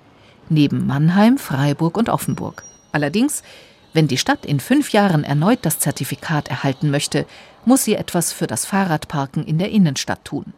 Neben 0.48 0.86
Mannheim, 0.86 1.36
Freiburg 1.36 1.96
und 1.96 2.08
Offenburg. 2.08 2.62
Allerdings, 2.92 3.42
wenn 3.92 4.06
die 4.06 4.18
Stadt 4.18 4.46
in 4.46 4.60
fünf 4.60 4.92
Jahren 4.92 5.24
erneut 5.24 5.60
das 5.62 5.80
Zertifikat 5.80 6.48
erhalten 6.48 6.90
möchte, 6.90 7.26
muss 7.64 7.84
sie 7.84 7.96
etwas 7.96 8.32
für 8.32 8.46
das 8.46 8.64
Fahrradparken 8.64 9.44
in 9.44 9.58
der 9.58 9.70
Innenstadt 9.70 10.24
tun. 10.24 10.52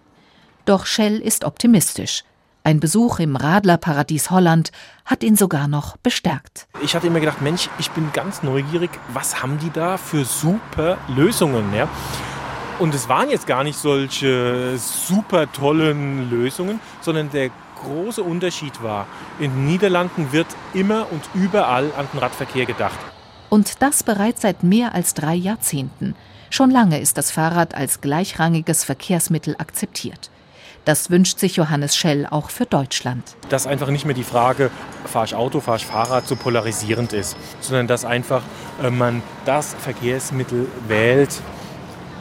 Doch 0.71 0.87
Shell 0.87 1.19
ist 1.19 1.43
optimistisch. 1.43 2.23
Ein 2.63 2.79
Besuch 2.79 3.19
im 3.19 3.35
Radlerparadies 3.35 4.31
Holland 4.31 4.71
hat 5.05 5.25
ihn 5.25 5.35
sogar 5.35 5.67
noch 5.67 5.97
bestärkt. 5.97 6.69
Ich 6.81 6.95
hatte 6.95 7.09
immer 7.09 7.19
gedacht, 7.19 7.43
Mensch, 7.43 7.69
ich 7.81 7.91
bin 7.91 8.13
ganz 8.13 8.45
neugierig, 8.45 8.91
was 9.13 9.43
haben 9.43 9.59
die 9.59 9.71
da 9.71 9.97
für 9.97 10.25
super 10.25 10.97
Lösungen? 11.09 11.75
Ja? 11.75 11.89
Und 12.79 12.95
es 12.95 13.09
waren 13.09 13.31
jetzt 13.31 13.49
gar 13.49 13.65
nicht 13.65 13.77
solche 13.81 14.79
super 14.79 15.51
tollen 15.51 16.31
Lösungen, 16.31 16.79
sondern 17.01 17.33
der 17.33 17.51
große 17.83 18.23
Unterschied 18.23 18.81
war, 18.81 19.09
in 19.41 19.51
den 19.51 19.67
Niederlanden 19.67 20.31
wird 20.31 20.47
immer 20.73 21.11
und 21.11 21.23
überall 21.35 21.91
an 21.97 22.07
den 22.13 22.21
Radverkehr 22.21 22.67
gedacht. 22.67 23.01
Und 23.49 23.83
das 23.83 24.05
bereits 24.05 24.43
seit 24.43 24.63
mehr 24.63 24.95
als 24.95 25.15
drei 25.15 25.35
Jahrzehnten. 25.35 26.15
Schon 26.49 26.71
lange 26.71 27.01
ist 27.01 27.19
das 27.19 27.33
Fahrrad 27.33 27.75
als 27.75 28.01
gleichrangiges 28.01 28.85
Verkehrsmittel 28.85 29.57
akzeptiert. 29.59 30.31
Das 30.85 31.11
wünscht 31.11 31.39
sich 31.39 31.57
Johannes 31.57 31.97
Schell 31.97 32.27
auch 32.31 32.51
für 32.51 32.65
Deutschland. 32.65 33.23
Dass 33.51 33.67
einfach 33.67 33.89
nicht 33.89 34.07
mehr 34.07 34.15
die 34.15 34.25
Frage, 34.25 34.71
fahre 35.05 35.27
ich 35.27 35.35
Auto, 35.35 35.61
fahre 35.61 35.77
ich 35.77 35.87
Fahrrad, 35.87 36.27
so 36.27 36.37
polarisierend 36.37 37.13
ist, 37.13 37.37
sondern 37.61 37.87
dass 37.87 38.05
einfach 38.05 38.43
äh, 38.83 38.91
man 38.91 39.23
das 39.45 39.75
Verkehrsmittel 39.75 40.69
wählt, 40.89 41.43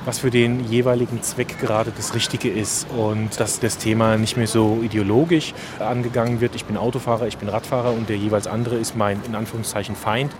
was 0.06 0.20
für 0.20 0.30
den 0.30 0.66
jeweiligen 0.70 1.22
Zweck 1.22 1.60
gerade 1.60 1.92
das 1.96 2.14
Richtige 2.14 2.50
ist 2.50 2.88
und 2.90 3.40
dass 3.40 3.60
das 3.60 3.78
Thema 3.78 4.18
nicht 4.18 4.38
mehr 4.38 4.48
so 4.48 4.80
ideologisch 4.82 5.54
angegangen 5.80 6.42
wird. 6.42 6.56
Ich 6.56 6.66
bin 6.66 6.78
Autofahrer, 6.78 7.28
ich 7.28 7.38
bin 7.38 7.48
Radfahrer 7.48 7.92
und 7.92 8.10
der 8.10 8.18
jeweils 8.18 8.48
andere 8.48 8.76
ist 8.76 8.96
mein 8.96 9.22
in 9.26 9.36
Anführungszeichen 9.36 9.96
Feind. 9.96 10.32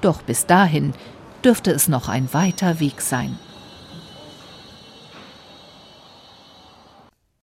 Doch 0.00 0.22
bis 0.22 0.46
dahin 0.46 0.92
dürfte 1.44 1.70
es 1.70 1.88
noch 1.88 2.08
ein 2.08 2.32
weiter 2.32 2.80
Weg 2.80 3.00
sein. 3.00 3.38